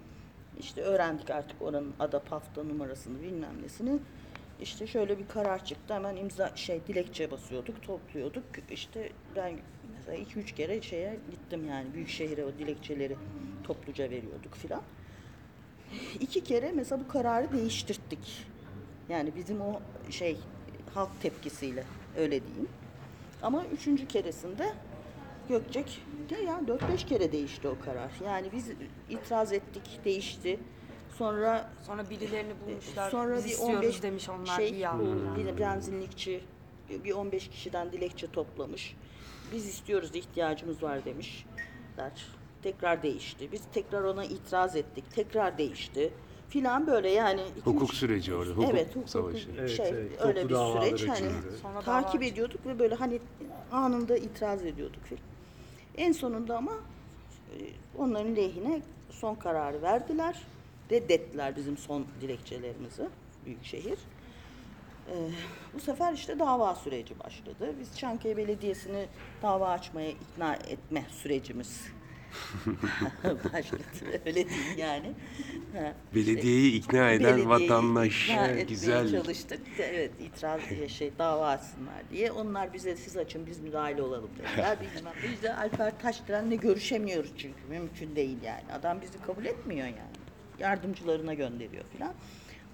İşte 0.60 0.82
öğrendik 0.82 1.30
artık 1.30 1.62
oranın 1.62 1.94
ada 2.00 2.20
pafta 2.20 2.64
numarasını 2.64 3.22
bilmem 3.22 3.62
nesini. 3.64 4.00
İşte 4.62 4.88
şöyle 4.88 5.20
bir 5.20 5.28
karar 5.28 5.66
çıktı. 5.66 5.94
Hemen 5.94 6.16
imza 6.16 6.56
şey 6.56 6.82
dilekçe 6.88 7.32
basıyorduk, 7.32 7.84
topluyorduk. 7.84 8.44
İşte 8.72 9.10
ben 9.36 9.54
mesela 9.98 10.18
iki 10.18 10.40
üç 10.40 10.52
kere 10.52 10.82
şeye 10.82 11.18
gittim 11.32 11.68
yani 11.70 11.94
Büyükşehir'e 11.94 12.46
o 12.46 12.52
dilekçeleri 12.60 13.16
topluca 13.64 14.04
veriyorduk 14.10 14.56
filan. 14.56 14.82
İki 16.20 16.44
kere 16.44 16.72
mesela 16.72 17.02
bu 17.02 17.08
kararı 17.08 17.52
değiştirttik. 17.52 18.46
Yani 19.10 19.32
bizim 19.36 19.62
o 19.62 19.82
şey 20.10 20.38
halk 20.94 21.22
tepkisiyle 21.22 21.84
öyle 22.18 22.42
diyeyim. 22.48 22.70
Ama 23.42 23.66
üçüncü 23.66 24.08
keresinde 24.08 24.74
Gökçek 25.50 26.02
de 26.30 26.36
ya 26.42 26.62
4-5 26.68 27.06
kere 27.06 27.32
değişti 27.32 27.68
o 27.68 27.76
karar. 27.86 28.12
Yani 28.26 28.52
biz 28.52 28.72
itiraz 29.10 29.54
ettik, 29.54 30.00
değişti. 30.06 30.60
Sonra 31.18 31.70
Sonra 31.84 32.10
birilerini 32.10 32.54
bulmuşlar. 32.66 33.12
sonra 33.12 33.36
Biz 33.38 33.46
bir 33.46 33.50
istiyoruz 33.50 33.76
15 33.86 34.04
demiş 34.04 34.30
onlar 34.30 34.56
şey, 34.56 34.70
iyi 34.70 34.84
bu 34.84 34.88
aldılar. 34.90 35.38
bir 35.38 35.60
benzinlikçi 35.60 36.42
bir 37.04 37.12
15 37.12 37.48
kişiden 37.50 37.92
dilekçe 37.92 38.32
toplamış. 38.32 38.96
Biz 39.54 39.66
istiyoruz 39.68 40.16
ihtiyacımız 40.16 40.84
var 40.84 41.06
demişler. 41.06 42.26
Tekrar 42.64 43.04
değişti. 43.04 43.52
Biz 43.52 43.62
tekrar 43.74 44.04
ona 44.04 44.26
itiraz 44.26 44.76
ettik. 44.76 45.04
Tekrar 45.16 45.58
değişti. 45.58 46.14
Filan 46.50 46.88
böyle 46.88 47.10
yani. 47.10 47.42
iki, 47.58 47.66
Hukuk 47.66 47.90
üç- 47.90 47.98
süreci 47.98 48.36
orada. 48.36 48.52
Hukuk 48.52 48.70
evet, 48.74 48.96
hukuk 48.96 49.10
savaşı. 49.10 49.50
Evet, 49.60 49.70
şey 49.70 49.88
evet. 49.90 50.12
öyle 50.20 50.42
Toplu 50.42 50.50
bir 50.50 50.54
davalar 50.54 50.82
süreç 50.82 51.10
hani. 51.10 51.32
Sonra 51.62 51.82
takip 51.82 52.24
ediyorduk 52.24 52.66
ve 52.66 52.80
böyle 52.80 52.96
hani 52.96 53.20
anında 53.72 54.18
itiraz 54.18 54.66
ediyorduk 54.66 55.04
filan. 55.04 55.35
En 55.98 56.12
sonunda 56.12 56.58
ama 56.58 56.74
e, 57.54 57.58
onların 57.98 58.36
lehine 58.36 58.82
son 59.10 59.36
kararı 59.36 59.82
verdiler. 59.82 60.42
Reddettiler 60.92 61.56
bizim 61.56 61.78
son 61.78 62.06
dilekçelerimizi 62.22 63.04
Büyükşehir. 63.46 64.00
Ee, 65.10 65.14
bu 65.74 65.80
sefer 65.80 66.14
işte 66.14 66.40
dava 66.40 66.76
süreci 66.76 67.20
başladı. 67.20 67.76
Biz 67.80 67.98
Çankaya 67.98 68.38
Belediyesi'ni 68.38 69.06
dava 69.42 69.70
açmaya 69.70 70.10
ikna 70.10 70.56
etme 70.56 71.06
sürecimiz 71.10 71.88
başladı. 73.54 73.84
Öyle 74.26 74.36
değil 74.36 74.78
yani. 74.78 75.12
Ha, 75.74 75.94
Belediyeyi 76.16 76.74
ikna 76.74 77.12
eden 77.12 77.24
belediyeyi 77.24 77.50
vatandaş. 77.50 78.30
ikna 78.30 78.48
etmeye 78.48 78.64
Güzel. 78.64 79.12
çalıştık. 79.12 79.60
Evet 79.80 80.12
itiraz 80.20 80.62
şey 80.92 81.12
dava 81.20 81.48
açsınlar 81.48 82.04
diye. 82.12 82.32
Onlar 82.32 82.74
bize 82.74 82.96
siz 82.96 83.18
açın 83.18 83.46
biz 83.48 83.60
müdahale 83.60 84.02
olalım 84.02 84.30
dediler. 84.38 84.78
Bilmem. 84.82 85.14
Biz 85.32 85.44
de 85.44 85.54
Alper 85.56 86.00
Taşderen'le 86.00 86.58
görüşemiyoruz 86.60 87.32
çünkü 87.38 87.60
mümkün 87.70 88.16
değil 88.16 88.38
yani. 88.44 88.74
Adam 88.80 89.02
bizi 89.02 89.22
kabul 89.22 89.46
etmiyor 89.46 89.88
yani. 89.88 90.16
Yardımcılarına 90.60 91.34
gönderiyor 91.34 91.84
filan. 91.94 92.14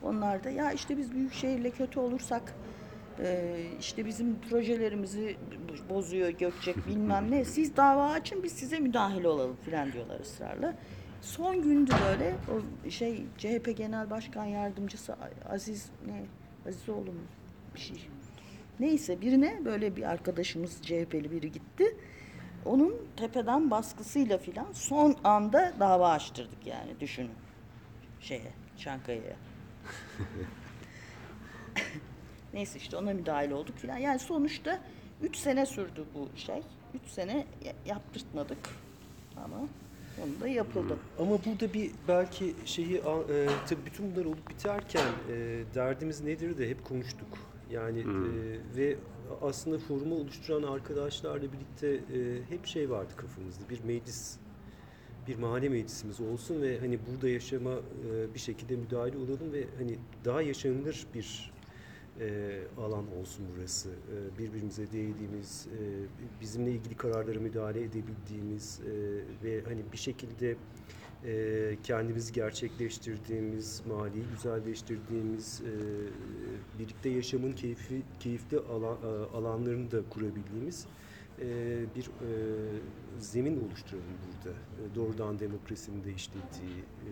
Onlar 0.03 0.43
da 0.43 0.49
ya 0.49 0.71
işte 0.71 0.97
biz 0.97 1.13
Büyükşehir'le 1.13 1.71
kötü 1.77 1.99
olursak 1.99 2.53
e, 3.21 3.61
işte 3.79 4.05
bizim 4.05 4.39
projelerimizi 4.49 5.37
bozuyor 5.89 6.29
Gökçek 6.29 6.87
bilmem 6.87 7.31
ne. 7.31 7.45
Siz 7.45 7.77
dava 7.77 8.09
açın 8.09 8.43
biz 8.43 8.51
size 8.51 8.79
müdahale 8.79 9.27
olalım 9.27 9.57
filan 9.65 9.93
diyorlar 9.93 10.19
ısrarla. 10.19 10.75
Son 11.21 11.61
gündü 11.61 11.91
böyle 12.07 12.35
o 12.51 12.89
şey 12.89 13.25
CHP 13.37 13.77
Genel 13.77 14.09
Başkan 14.09 14.45
Yardımcısı 14.45 15.15
Aziz 15.49 15.89
ne 16.07 16.23
Azizoğlu 16.69 17.11
mu 17.11 17.21
bir 17.75 17.79
şey. 17.79 18.07
Neyse 18.79 19.21
birine 19.21 19.65
böyle 19.65 19.95
bir 19.95 20.03
arkadaşımız 20.03 20.81
CHP'li 20.81 21.31
biri 21.31 21.51
gitti. 21.51 21.95
Onun 22.65 22.95
tepeden 23.17 23.71
baskısıyla 23.71 24.37
filan 24.37 24.67
son 24.73 25.15
anda 25.23 25.73
dava 25.79 26.09
açtırdık 26.09 26.67
yani 26.67 26.99
düşünün 26.99 27.31
şeye 28.19 28.51
Çankaya'ya. 28.77 29.35
Neyse 32.53 32.79
işte 32.79 32.97
ona 32.97 33.13
müdahale 33.13 33.53
olduk 33.55 33.77
filan. 33.77 33.97
Yani 33.97 34.19
sonuçta 34.19 34.79
3 35.23 35.35
sene 35.37 35.65
sürdü 35.65 36.05
bu 36.15 36.29
şey. 36.39 36.61
3 37.05 37.11
sene 37.11 37.45
ya- 37.65 37.73
yaptırtmadık 37.85 38.57
ama 39.37 39.57
onu 40.23 40.41
da 40.41 40.47
yapıldı. 40.47 40.97
Ama 41.19 41.29
burada 41.45 41.73
bir 41.73 41.91
belki 42.07 42.55
şeyi 42.65 42.95
e, 42.97 43.01
tabii 43.69 43.85
bütün 43.85 44.15
bunlar 44.15 44.25
olup 44.25 44.49
biterken 44.49 45.07
e, 45.31 45.63
derdimiz 45.75 46.21
nedir 46.21 46.57
de 46.57 46.69
hep 46.69 46.85
konuştuk. 46.85 47.27
Yani 47.71 47.99
e, 47.99 48.77
ve 48.77 48.95
aslında 49.41 49.79
forumu 49.79 50.15
oluşturan 50.15 50.63
arkadaşlarla 50.63 51.41
birlikte 51.53 51.87
e, 51.87 52.41
hep 52.49 52.65
şey 52.65 52.89
vardı 52.89 53.13
kafamızda. 53.15 53.69
Bir 53.69 53.83
meclis 53.83 54.37
bir 55.27 55.35
mahalle 55.35 55.69
meclisimiz 55.69 56.21
olsun 56.21 56.61
ve 56.61 56.79
hani 56.79 56.99
burada 57.11 57.29
yaşama 57.29 57.71
e, 57.71 58.33
bir 58.33 58.39
şekilde 58.39 58.75
müdahale 58.75 59.17
olalım 59.17 59.53
ve 59.53 59.63
hani 59.77 59.95
daha 60.25 60.41
yaşanılır 60.41 61.05
bir 61.13 61.51
e, 62.21 62.59
alan 62.77 63.17
olsun 63.19 63.45
burası. 63.55 63.89
E, 63.89 64.39
birbirimize 64.39 64.91
değdiğimiz, 64.91 65.67
e, 65.67 65.79
bizimle 66.41 66.71
ilgili 66.71 66.95
kararlara 66.95 67.39
müdahale 67.39 67.83
edebildiğimiz 67.83 68.79
e, 68.81 68.91
ve 69.43 69.61
hani 69.63 69.81
bir 69.93 69.97
şekilde 69.97 70.55
e, 71.25 71.77
kendimizi 71.83 72.33
gerçekleştirdiğimiz, 72.33 73.81
mahalleyi 73.87 74.23
güzelleştirdiğimiz, 74.35 75.61
e, 75.61 75.73
birlikte 76.79 77.09
yaşamın 77.09 77.53
keyfi, 77.53 78.01
keyifli 78.19 78.59
alan, 78.59 78.97
alanlarını 79.33 79.91
da 79.91 80.01
kurabildiğimiz 80.09 80.87
e, 81.41 81.85
bir 81.95 82.05
e, 82.05 82.31
zemin 83.19 83.67
oluşturalım 83.67 84.05
burada. 84.27 84.57
E, 84.57 84.95
doğrudan 84.95 85.39
demokrasinin 85.39 86.03
de 86.03 86.13
işlediği, 86.13 86.79
e, 86.79 87.09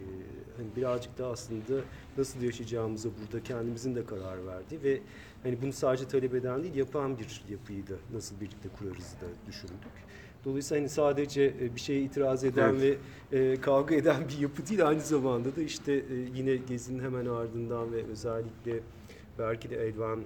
hani 0.57 0.67
birazcık 0.75 1.17
da 1.17 1.27
aslında 1.27 1.81
nasıl 2.17 2.41
yaşayacağımıza 2.41 3.09
burada 3.21 3.43
kendimizin 3.43 3.95
de 3.95 4.05
karar 4.05 4.47
verdiği 4.47 4.83
ve 4.83 5.01
hani 5.43 5.61
bunu 5.61 5.73
sadece 5.73 6.07
talep 6.07 6.35
eden 6.35 6.63
değil 6.63 6.75
yapan 6.75 7.19
bir 7.19 7.41
yapıyı 7.49 7.87
da 7.87 7.95
nasıl 8.13 8.35
birlikte 8.41 8.69
kurarız 8.69 9.15
da 9.21 9.47
düşündük. 9.47 10.09
Dolayısıyla 10.45 10.81
hani 10.81 10.89
sadece 10.89 11.75
bir 11.75 11.79
şeye 11.79 12.01
itiraz 12.01 12.43
eden 12.43 12.81
ve 12.81 12.97
e, 13.31 13.61
kavga 13.61 13.95
eden 13.95 14.27
bir 14.29 14.37
yapı 14.37 14.67
değil 14.67 14.87
aynı 14.87 15.01
zamanda 15.01 15.55
da 15.55 15.61
işte 15.61 15.93
e, 15.93 16.15
yine 16.35 16.55
Gezi'nin 16.55 17.03
hemen 17.03 17.25
ardından 17.25 17.93
ve 17.93 18.03
özellikle 18.03 18.79
belki 19.39 19.69
de 19.69 19.75
Elvan 19.87 20.19
e, 20.21 20.25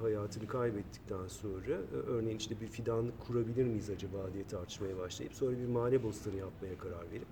hayatını 0.00 0.46
kaybettikten 0.46 1.26
sonra 1.28 1.72
e, 1.72 1.94
örneğin 1.94 2.38
işte 2.38 2.60
bir 2.60 2.66
fidanlık 2.66 3.20
kurabilir 3.20 3.64
miyiz 3.64 3.90
acaba 3.90 4.32
diye 4.34 4.44
tartışmaya 4.46 4.96
başlayıp 4.96 5.34
sonra 5.34 5.58
bir 5.58 5.66
mahalle 5.66 6.02
bostanı 6.02 6.36
yapmaya 6.36 6.78
karar 6.78 7.10
verip 7.10 7.28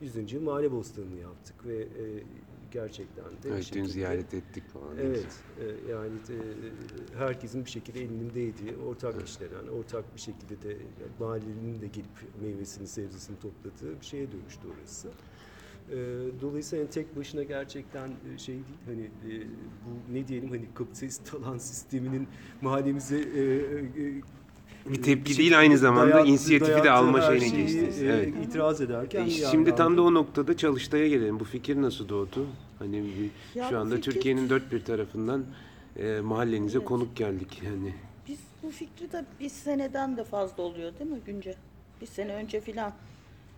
100. 0.00 0.32
yıl 0.32 0.42
mahalle 0.42 0.72
bostanını 0.72 1.18
yaptık 1.20 1.66
ve 1.66 1.76
e, 1.82 2.24
gerçekten 2.70 3.24
de 3.42 3.48
Evet, 3.48 3.64
şekilde- 3.64 3.88
ziyaret 3.88 4.34
ettik 4.34 4.68
falan. 4.68 4.96
Evet, 4.98 5.44
e, 5.60 5.64
yani 5.90 6.16
e, 6.30 7.16
herkesin 7.18 7.64
bir 7.64 7.70
şekilde 7.70 8.02
elinin 8.02 8.34
değdiği, 8.34 8.76
ortak 8.76 9.28
işlenen, 9.28 9.66
ortak 9.68 10.14
bir 10.14 10.20
şekilde 10.20 10.62
de 10.62 10.78
mahallenin 11.18 11.80
de 11.80 11.86
gelip 11.88 12.34
meyvesini, 12.40 12.86
sebzesini 12.86 13.38
topladığı 13.38 14.00
bir 14.00 14.04
şeye 14.06 14.32
dönüştü 14.32 14.68
orası. 14.68 15.12
E, 15.90 15.96
Dolayısıyla 16.42 16.84
hani 16.84 16.90
tek 16.92 17.16
başına 17.16 17.42
gerçekten 17.42 18.08
e, 18.34 18.38
şey 18.38 18.54
değil, 18.54 18.64
hani 18.86 19.02
e, 19.02 19.40
bu 19.84 20.14
ne 20.14 20.28
diyelim 20.28 20.50
hani 20.50 20.62
kapitalist 20.74 21.34
alan 21.44 21.58
sisteminin 21.58 22.28
mahallemize 22.62 23.16
e, 23.18 23.42
e, 23.42 24.22
Bir 24.92 25.02
tepki 25.02 25.38
değil 25.38 25.58
aynı 25.58 25.78
zamanda 25.78 26.14
dayattığı- 26.14 26.28
inisiyatifi 26.28 26.84
de 26.84 26.90
alma 26.90 27.20
şeyine 27.20 27.48
şeyi, 27.48 27.62
geçtiniz. 27.66 28.02
e, 28.02 28.06
Evet. 28.06 28.34
itiraz 28.48 28.80
ederken 28.80 29.26
E, 29.26 29.30
Şimdi 29.30 29.74
tam 29.74 29.96
da- 29.96 30.02
o 30.02 30.14
noktada 30.14 30.56
Çalıştay'a 30.56 31.08
gelelim. 31.08 31.40
Bu 31.40 31.44
fikir 31.44 31.82
nasıl 31.82 32.08
doğdu? 32.08 32.46
Hani 32.78 33.02
bir- 33.04 33.58
Ya 33.60 33.68
şu 33.68 33.78
anda 33.78 33.94
fikir- 33.94 34.02
Türkiye'nin 34.12 34.50
dört 34.50 34.72
bir 34.72 34.84
tarafından 34.84 35.44
e, 35.96 36.20
mahallenize 36.20 36.78
Evet. 36.78 36.88
konuk 36.88 37.16
geldik 37.16 37.62
yani. 37.64 37.94
Biz 38.28 38.38
bu 38.62 38.70
fikri 38.70 39.12
de 39.12 39.24
bir 39.40 39.48
seneden 39.48 40.16
de 40.16 40.24
fazla 40.24 40.62
oluyor 40.62 40.92
değil 40.98 41.10
mi 41.10 41.18
Günce? 41.26 41.54
Bir 42.00 42.06
sene 42.06 42.34
önce 42.34 42.60
filan 42.60 42.92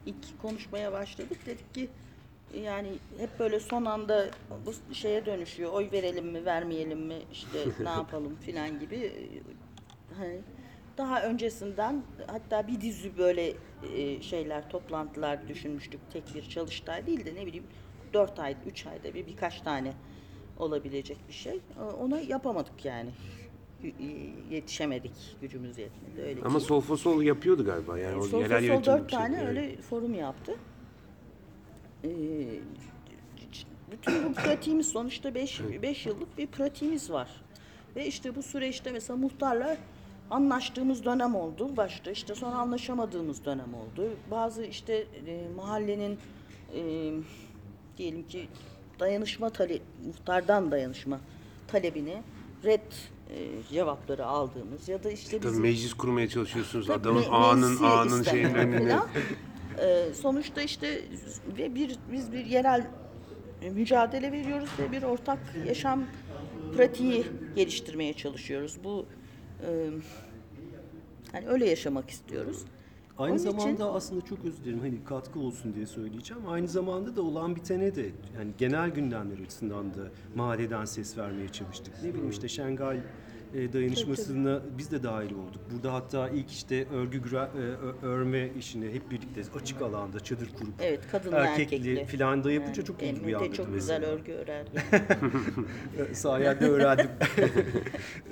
ilk 0.07 0.43
konuşmaya 0.43 0.93
başladık. 0.93 1.39
Dedik 1.47 1.75
ki 1.75 1.89
yani 2.62 2.88
hep 3.19 3.38
böyle 3.38 3.61
son 3.61 3.85
anda 3.85 4.27
bu 4.67 4.95
şeye 4.95 5.27
dönüşüyor. 5.27 5.73
Oy 5.73 5.88
verelim 5.93 6.27
mi, 6.27 6.45
vermeyelim 6.45 7.01
mi, 7.07 7.19
işte 7.33 7.59
ne 7.81 7.88
yapalım 7.90 8.37
filan 8.37 8.81
gibi. 8.81 9.12
Hani 10.19 10.40
daha 10.99 11.23
öncesinden 11.23 12.03
hatta 12.27 12.69
bir 12.69 12.81
dizi 12.81 13.19
böyle 13.19 13.53
e, 13.97 14.23
şeyler, 14.23 14.71
toplantılar 14.71 15.49
düşünmüştük. 15.49 16.01
Tek 16.12 16.35
bir 16.35 16.43
çalıştay 16.49 17.07
değil 17.07 17.27
de 17.27 17.35
ne 17.35 17.47
bileyim 17.47 17.67
dört 18.12 18.38
ay, 18.38 18.57
üç 18.67 18.87
ayda 18.87 19.14
bir 19.14 19.27
birkaç 19.27 19.61
tane 19.61 19.93
olabilecek 20.59 21.19
bir 21.29 21.33
şey. 21.33 21.61
Ona 22.01 22.21
yapamadık 22.21 22.85
yani. 22.85 23.11
Yetişemedik, 24.51 25.37
gücümüz 25.40 25.79
yetmedi. 25.79 26.23
Öyle 26.23 26.40
Ama. 26.45 26.61
Solfosol 26.61 27.23
yapıyordu 27.23 27.64
galiba 27.64 27.99
yani. 27.99 28.17
o 28.17 28.23
Sol 28.23 28.40
yerel 28.40 28.59
sol 28.61 28.67
yönetim 28.67 28.93
dört 28.93 29.11
şey- 29.11 29.19
tane 29.19 29.47
öyle 29.47 29.77
forum 29.77 30.14
yaptı. 30.14 30.55
Ee, 32.05 32.09
bütün 33.93 34.25
bu 34.25 34.33
pratiğimiz 34.35 34.88
sonuçta 34.88 35.35
5 35.35 35.61
5 35.83 36.07
yıllık 36.07 36.38
bir 36.38 36.47
pratiğimiz 36.47 37.11
var. 37.11 37.29
Ve 37.97 38.07
işte 38.07 38.37
bu 38.37 38.43
süreçte 38.43 38.93
mesela 38.93 39.17
muhtarla 39.17 39.77
anlaştığımız 40.31 41.05
dönem 41.05 41.35
oldu 41.35 41.77
başta. 41.77 42.11
işte 42.11 42.35
sonra 42.35 42.55
anlaşamadığımız 42.57 43.45
dönem 43.45 43.75
oldu. 43.75 44.11
Bazı 44.31 44.64
işte 44.64 45.07
e, 45.27 45.49
mahallenin 45.57 46.19
e, 46.75 47.12
diyelim 47.99 48.27
ki 48.29 48.49
dayanışma 49.01 49.51
tale 49.51 49.79
muhtardan 50.07 50.71
dayanışma 50.71 51.21
talebini 51.69 52.23
red 52.64 52.81
e, 53.31 53.62
cevapları 53.73 54.27
aldığımız 54.27 54.88
ya 54.88 55.05
da 55.05 55.11
işte 55.11 55.38
Tabii 55.38 55.49
bizim 55.49 55.62
meclis 55.62 55.95
kurmaya 55.95 56.29
çalışıyorsunuz. 56.29 56.90
Adamın 56.90 57.23
me- 57.23 57.57
meclisi 57.61 57.87
ağanın 57.87 58.23
şeyin 58.23 58.55
önüne. 58.55 58.99
Ee, 59.79 60.15
sonuçta 60.15 60.63
işte 60.63 61.01
ve 61.59 61.75
bir 61.75 61.99
biz 62.13 62.33
bir 62.33 62.45
yerel 62.47 62.87
mücadele 63.73 64.33
veriyoruz 64.33 64.69
ve 64.79 64.93
bir 64.93 65.03
ortak 65.03 65.39
yaşam 65.67 66.05
pratiği 66.77 67.25
geliştirmeye 67.57 68.13
çalışıyoruz. 68.15 68.77
Bu 68.85 69.07
e, 69.67 69.91
hani 71.33 71.47
öyle 71.49 71.69
yaşamak 71.69 72.11
istiyoruz. 72.11 72.65
Aynı 73.19 73.33
Onun 73.33 73.39
zamanda 73.39 73.71
için- 73.73 73.85
aslında 73.85 74.25
çok 74.25 74.45
özür 74.45 74.65
dilerim 74.65 74.81
hani 74.81 75.05
katkı 75.05 75.41
olsun 75.41 75.75
diye 75.75 75.87
söyleyeceğim. 75.87 76.43
Aynı 76.49 76.69
zamanda 76.69 77.17
da 77.17 77.23
olan 77.23 77.57
bitene 77.57 77.95
de 77.95 78.03
yani 78.39 78.51
genel 78.59 78.91
gündemler 78.91 79.39
açısından 79.39 79.95
da 79.95 80.01
mahalleden 80.35 80.85
ses 80.85 81.19
vermeye 81.19 81.49
çalıştık. 81.49 81.95
Ne 82.03 82.09
bileyim 82.09 82.31
işte 82.31 82.49
Şengal 82.49 82.97
e, 82.97 83.03
dayanışmasına 83.73 84.61
biz 84.79 84.90
de 84.90 85.03
dahil 85.03 85.33
olduk. 85.33 85.61
Burada 85.75 85.93
hatta 85.95 86.29
ilk 86.29 86.51
işte 86.51 86.87
örgü 86.88 87.21
e, 87.37 87.38
ö- 87.61 87.95
örme 88.09 88.49
işini 88.59 88.93
hep 88.95 89.11
birlikte 89.11 89.43
açık 89.59 89.83
alanda 89.83 90.21
çadır 90.21 90.49
kurup 90.59 90.75
Evet 90.81 91.01
kadınlı 91.12 91.37
erkekli 91.37 91.90
erkekli. 91.90 92.07
filan 92.07 92.45
da 92.45 92.53
yapınca 92.53 92.77
Yani 92.81 92.87
çok 92.87 93.03
ilgi 93.03 93.07
Emre 93.11 93.23
de 93.23 93.27
uyandırdı 93.27 93.55
çok 93.57 93.69
mesela. 93.73 93.99
güzel 93.99 94.12
örgü 94.14 94.33
örer. 94.33 94.67
Yani. 95.95 96.14
sayende 96.17 96.69
öğrendim. 96.69 97.11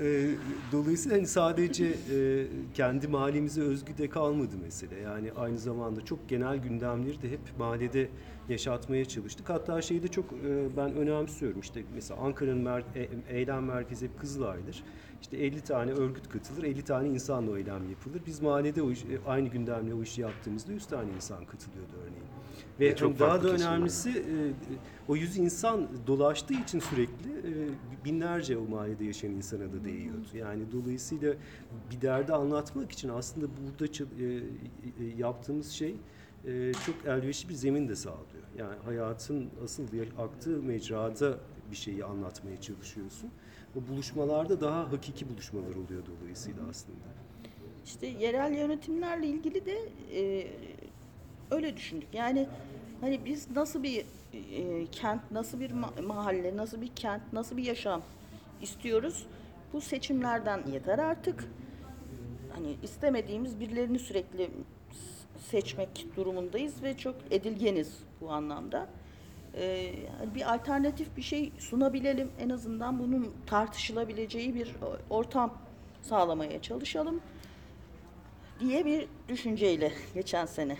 E, 0.01 0.27
Dolayısıyla 0.73 1.17
hani 1.17 1.27
sadece 1.27 1.85
e, 1.87 2.47
kendi 2.75 3.09
mahallemize 3.09 3.61
özgü 3.63 3.99
de 3.99 4.09
kalmadı 4.09 4.57
mesele. 4.63 4.97
Yani 5.01 5.33
aynı 5.37 5.59
zamanda 5.59 6.05
çok 6.05 6.29
genel 6.29 6.57
gündemleri 6.57 7.23
de 7.23 7.31
hep 7.31 7.41
mahallede 7.59 8.09
yaşatmaya 8.49 9.05
çalıştık. 9.05 9.51
Hatta 9.51 9.83
şeyi 9.83 10.03
de 10.03 10.09
çok 10.09 10.25
e, 10.33 10.77
ben 10.77 10.95
önemsiyorum. 10.95 11.61
İşte 11.61 11.83
mesela 11.95 12.21
Ankara'nın 12.21 12.65
mer- 12.65 12.85
e- 12.97 13.37
eylem 13.39 13.65
merkezi 13.65 14.07
hep 14.07 14.21
Kızılay'dır. 14.21 14.83
İşte 15.23 15.37
50 15.37 15.61
tane 15.61 15.93
örgüt 15.93 16.29
katılır, 16.29 16.63
50 16.63 16.83
tane 16.83 17.09
insanla 17.09 17.51
o 17.51 17.57
eylem 17.57 17.91
yapılır. 17.91 18.23
Biz 18.27 18.41
mahallede 18.41 18.83
o 18.83 18.91
iş, 18.91 19.05
e, 19.05 19.07
aynı 19.27 19.49
gündemle 19.49 19.95
o 19.95 20.03
işi 20.03 20.21
yaptığımızda 20.21 20.73
100 20.73 20.87
tane 20.87 21.13
insan 21.17 21.45
katılıyordu 21.45 21.93
örneğin. 22.01 22.25
Ve 22.81 22.87
Ve 22.91 22.97
çok 22.97 23.11
hani 23.11 23.19
daha 23.19 23.43
da 23.43 23.49
önemlisi 23.49 24.11
e, 24.11 24.35
o 25.09 25.17
yüz 25.17 25.39
insan 25.39 25.89
dolaştığı 26.07 26.55
için 26.55 26.81
sürekli 26.81 27.31
e, 27.31 27.53
binlerce 28.05 28.59
o 28.59 28.69
mahallede 28.69 29.05
yaşayan 29.05 29.33
insana 29.33 29.73
da 29.73 29.85
değiyordu. 29.85 30.27
Yani 30.35 30.63
dolayısıyla 30.73 31.35
bir 31.91 32.01
derdi 32.01 32.33
anlatmak 32.33 32.93
için 32.93 33.09
aslında 33.09 33.47
burada 33.47 33.85
e, 33.85 34.25
e, 34.25 34.41
yaptığımız 35.19 35.71
şey 35.71 35.95
e, 36.47 36.73
çok 36.87 36.95
elverişli 37.07 37.49
bir 37.49 37.55
zemin 37.55 37.89
de 37.89 37.97
sağlıyor. 37.97 38.45
Yani 38.59 38.77
hayatın 38.85 39.51
asıl 39.65 39.85
aktığı 40.19 40.63
mecrada 40.63 41.39
bir 41.71 41.77
şeyi 41.77 42.05
anlatmaya 42.05 42.61
çalışıyorsun. 42.61 43.31
O 43.77 43.89
buluşmalarda 43.93 44.61
daha 44.61 44.93
hakiki 44.93 45.29
buluşmalar 45.29 45.71
oluyor 45.75 46.03
dolayısıyla 46.21 46.63
aslında. 46.71 46.99
İşte 47.85 48.07
yerel 48.07 48.55
yönetimlerle 48.55 49.27
ilgili 49.27 49.67
de 49.67 49.79
e, 50.15 50.47
öyle 51.51 51.77
düşündük. 51.77 52.09
Yani 52.15 52.49
hani 53.01 53.25
biz 53.25 53.51
nasıl 53.51 53.83
bir 53.83 54.05
e, 54.33 54.87
kent, 54.87 55.31
nasıl 55.31 55.61
bir 55.61 55.71
ma- 55.71 56.03
mahalle, 56.03 56.57
nasıl 56.57 56.81
bir 56.81 56.89
kent, 56.97 57.33
nasıl 57.33 57.57
bir 57.57 57.65
yaşam 57.65 58.03
istiyoruz? 58.63 59.27
Bu 59.73 59.81
seçimlerden 59.81 60.63
yeter 60.73 60.99
artık. 60.99 61.45
Hani 62.55 62.77
istemediğimiz 62.83 63.61
birilerini 63.61 63.99
sürekli 63.99 64.51
seçmek 65.51 66.07
durumundayız 66.17 66.83
ve 66.83 66.97
çok 66.97 67.15
edilgeniz 67.31 67.99
bu 68.21 68.31
anlamda. 68.31 68.89
Ee, 69.55 69.93
bir 70.35 70.55
alternatif 70.55 71.17
bir 71.17 71.23
şey 71.23 71.53
sunabilelim. 71.59 72.31
En 72.41 72.49
azından 72.51 72.99
bunun 72.99 73.33
tartışılabileceği 73.47 74.55
bir 74.55 74.75
ortam 75.11 75.59
sağlamaya 76.03 76.63
çalışalım 76.63 77.21
diye 78.61 78.87
bir 78.87 79.07
düşünceyle 79.29 79.93
geçen 80.15 80.47
sene 80.47 80.77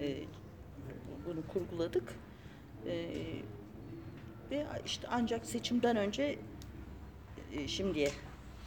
e, 0.00 0.16
bunu 1.26 1.40
kurguladık. 1.52 2.14
E, 2.86 3.06
ve 4.50 4.66
işte 4.86 5.08
ancak 5.10 5.46
seçimden 5.46 5.96
önce 5.96 6.38
e, 7.52 7.68
şimdiye 7.68 8.10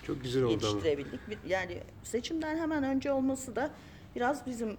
Çok 0.04 0.24
güzel 0.24 0.44
oldu 0.44 0.54
ama. 0.54 0.68
yetiştirebildik. 0.68 1.20
Bir- 1.30 1.50
Yani 1.50 1.78
seçimden 2.04 2.58
hemen 2.58 2.84
önce 2.84 3.12
olması 3.12 3.56
da 3.56 3.72
biraz 4.16 4.46
bizim 4.46 4.78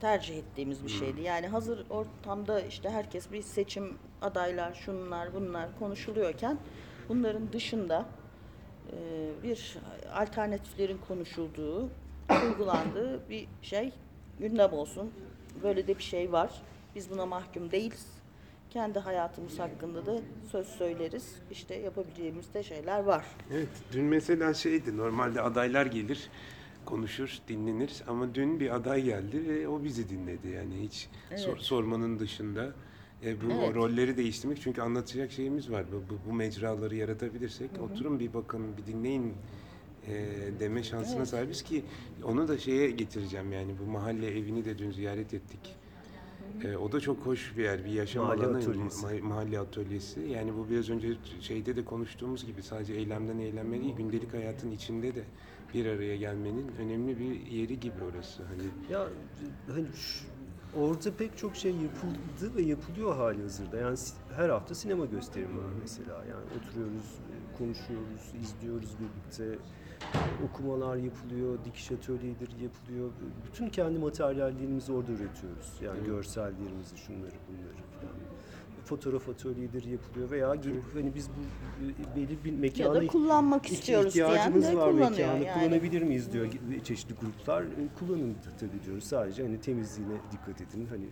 tercih 0.00 0.38
ettiğimiz 0.38 0.84
bir 0.84 0.90
şeydi. 0.90 1.20
Yani 1.20 1.46
hazır 1.46 1.86
ortamda 1.90 2.60
işte 2.60 2.90
herkes 2.90 3.32
bir 3.32 3.42
seçim 3.42 3.98
adaylar, 4.22 4.74
şunlar, 4.74 5.34
bunlar 5.34 5.78
konuşuluyorken 5.78 6.58
bunların 7.08 7.52
dışında 7.52 8.06
e, 8.92 8.96
bir 9.42 9.78
alternatiflerin 10.14 10.98
konuşulduğu, 11.08 11.90
uygulandığı 12.44 13.28
bir 13.28 13.48
şey 13.62 13.92
gündem 14.38 14.72
olsun. 14.72 15.12
Böyle 15.62 15.86
de 15.86 15.98
bir 15.98 16.02
şey 16.02 16.32
var. 16.32 16.62
Biz 16.94 17.10
buna 17.10 17.26
mahkum 17.26 17.70
değiliz. 17.70 18.06
Kendi 18.70 18.98
hayatımız 18.98 19.58
hakkında 19.58 20.06
da 20.06 20.20
söz 20.50 20.66
söyleriz. 20.66 21.36
İşte 21.50 21.74
yapabileceğimiz 21.74 22.54
de 22.54 22.62
şeyler 22.62 23.00
var. 23.00 23.24
Evet, 23.52 23.68
dün 23.92 24.04
mesela 24.04 24.54
şeydi, 24.54 24.96
normalde 24.96 25.40
adaylar 25.40 25.86
gelir, 25.86 26.30
konuşur, 26.84 27.38
dinlenir 27.48 28.02
ama 28.08 28.34
dün 28.34 28.60
bir 28.60 28.74
aday 28.76 29.02
geldi 29.04 29.48
ve 29.48 29.68
o 29.68 29.84
bizi 29.84 30.08
dinledi. 30.08 30.48
Yani 30.48 30.74
hiç 30.82 31.08
sor- 31.36 31.48
Evet. 31.52 31.62
sormanın 31.62 32.18
dışında 32.18 32.74
e, 33.24 33.40
bu 33.40 33.52
Evet. 33.52 33.74
rolleri 33.74 34.16
değiştirmek 34.16 34.60
çünkü 34.60 34.82
anlatacak 34.82 35.32
şeyimiz 35.32 35.70
var. 35.70 35.84
Bu, 35.92 36.14
bu, 36.14 36.30
bu 36.30 36.34
mecraları 36.34 36.94
yaratabilirsek 36.96 37.70
oturun 37.80 38.20
bir 38.20 38.34
bakın, 38.34 38.62
bir 38.76 38.92
dinleyin 38.92 39.32
e, 40.08 40.26
deme 40.60 40.82
şansına 40.82 41.16
Evet. 41.16 41.28
sahibiz 41.28 41.62
ki 41.62 41.84
onu 42.24 42.48
da 42.48 42.58
şeye 42.58 42.90
getireceğim 42.90 43.52
yani 43.52 43.72
bu 43.86 43.90
mahalle 43.90 44.38
evini 44.38 44.64
de 44.64 44.78
dün 44.78 44.90
ziyaret 44.90 45.34
ettik. 45.34 45.76
E, 46.64 46.76
o 46.76 46.92
da 46.92 47.00
çok 47.00 47.18
hoş 47.26 47.56
bir 47.56 47.62
yer, 47.64 47.84
bir 47.84 47.90
yaşam 47.90 48.24
Mahalle 48.24 48.46
alanı, 48.46 48.56
atölyesi. 48.58 49.06
ma- 49.06 49.20
mahalle 49.20 49.58
atölyesi. 49.58 50.20
Yani 50.20 50.54
bu 50.58 50.70
biraz 50.70 50.90
önce 50.90 51.08
şeyde 51.40 51.76
de 51.76 51.84
konuştuğumuz 51.84 52.46
gibi 52.46 52.62
sadece 52.62 52.94
eylemden 52.94 53.38
eğlenme 53.38 53.80
değil, 53.80 53.96
gündelik 53.96 54.34
hayatın 54.34 54.70
içinde 54.70 55.14
de 55.14 55.22
bir 55.74 55.86
araya 55.86 56.16
gelmenin 56.16 56.68
önemli 56.78 57.18
bir 57.18 57.46
yeri 57.46 57.80
gibi 57.80 58.04
orası. 58.12 58.42
Hani 58.44 58.62
Ya 58.92 59.06
hani 59.74 59.86
şu- 59.94 60.24
orada 60.80 61.16
pek 61.18 61.38
çok 61.38 61.56
şey 61.56 61.70
yapıldı 61.72 62.56
ve 62.56 62.62
yapılıyor 62.62 63.14
hali 63.16 63.42
hazırda. 63.42 63.76
Yani 63.76 63.98
her 64.36 64.48
hafta 64.48 64.74
sinema 64.74 65.04
gösterimi 65.04 65.58
var 65.58 65.70
mesela. 65.82 66.14
Yani 66.24 66.44
oturuyoruz, 66.58 67.18
konuşuyoruz, 67.58 68.32
izliyoruz 68.42 68.90
birlikte. 69.00 69.58
Okumalar 70.50 70.96
yapılıyor, 70.96 71.58
dikiş 71.64 71.92
atölyeleri 71.92 72.62
yapılıyor. 72.62 73.10
Bütün 73.46 73.68
kendi 73.68 73.98
materyallerimizi 73.98 74.92
orada 74.92 75.12
üretiyoruz. 75.12 75.72
Yani 75.82 75.96
Evet. 75.98 76.06
görsellerimizi, 76.06 76.96
şunları, 76.96 77.32
bunları. 77.48 77.74
Fotoğraf 78.84 79.28
atölyeleri 79.28 79.90
yapılıyor 79.90 80.30
veya 80.30 80.54
gelip 80.54 80.94
hani 80.94 81.14
biz 81.14 81.28
bu 81.28 81.40
e, 82.02 82.16
belli 82.16 82.44
bir 82.44 82.52
Ya 82.52 82.58
mekana 82.58 82.94
da 82.94 83.06
kullanmak 83.06 83.66
istiyoruz 83.66 84.14
diyen 84.14 84.26
ihtiyacımız 84.30 84.64
de 84.64 84.76
var 84.76 84.90
kullanıyor 84.92 85.10
mekanı 85.10 85.44
yani. 85.44 85.54
kullanabilir 85.54 86.02
miyiz 86.02 86.32
diyor 86.32 86.46
çeşitli 86.84 87.14
gruplar. 87.14 87.62
E, 87.62 87.66
Kullanın 87.98 88.34
tabii 88.60 88.84
diyoruz. 88.86 89.04
Sadece 89.04 89.42
hani 89.42 89.60
temizliğine 89.60 90.14
dikkat 90.32 90.60
edin. 90.60 90.86
Hani 90.90 91.04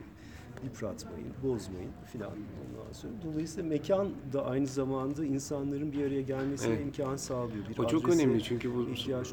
yıpratmayın, 0.64 1.28
bozmayın 1.42 1.90
filan 2.12 2.30
ondan 2.30 2.92
sonra. 2.92 3.12
Dolayısıyla 3.24 3.68
mekan 3.68 4.11
da 4.32 4.46
aynı 4.46 4.66
zamanda 4.66 5.24
insanların 5.24 5.92
bir 5.92 6.06
araya 6.06 6.22
gelmesine 6.22 6.74
Evet. 6.74 6.82
imkan 6.87 7.16
sağlıyor. 7.16 7.68
Bir 7.70 7.78
o 7.78 7.87
çok 7.87 8.08
önemli 8.08 8.42
çünkü 8.42 8.74
bu 8.74 8.87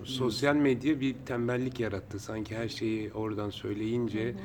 sosyal 0.06 0.56
medya 0.56 0.99
bir 0.99 1.15
tembellik 1.25 1.80
yarattı. 1.80 2.19
Sanki 2.19 2.56
her 2.58 2.67
şeyi 2.69 3.13
oradan 3.13 3.49
söyleyince, 3.49 4.36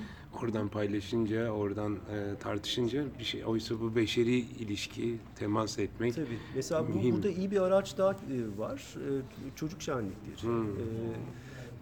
oradan 0.43 0.69
paylaşınca, 0.69 1.51
oradan 1.51 1.93
e, 1.95 2.39
tartışınca 2.41 3.05
bir 3.19 3.25
şey. 3.25 3.45
Oysa 3.45 3.81
bu 3.81 3.97
beşeri 3.97 4.37
ilişki, 4.39 5.17
temas 5.39 5.79
etmek 5.79 6.15
Tabii. 6.15 6.39
Mesela 6.57 6.89
bu, 6.89 6.93
mühim. 6.93 7.15
burada 7.15 7.31
iyi 7.31 7.51
bir 7.51 7.61
araç 7.61 7.99
daha 7.99 8.13
e, 8.13 8.59
var. 8.59 8.95
E, 8.97 9.11
Çocuk 9.57 9.83
şenlikleri. 9.83 10.43
Hmm. 10.43 10.65
E, 10.69 10.83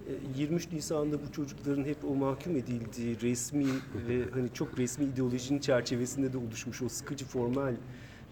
e, 0.08 0.38
23 0.38 0.72
Nisan'da 0.72 1.16
bu 1.26 1.32
çocukların 1.32 1.84
hep 1.84 1.96
o 2.04 2.14
mahkum 2.14 2.56
edildiği 2.56 3.20
resmi 3.20 3.66
ve 4.08 4.24
hani 4.34 4.48
çok 4.54 4.78
resmi 4.78 5.04
ideolojinin 5.04 5.58
çerçevesinde 5.60 6.32
de 6.32 6.38
oluşmuş 6.38 6.82
o 6.82 6.88
sıkıcı 6.88 7.24
formal 7.24 7.74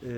e, 0.02 0.08
e, 0.08 0.10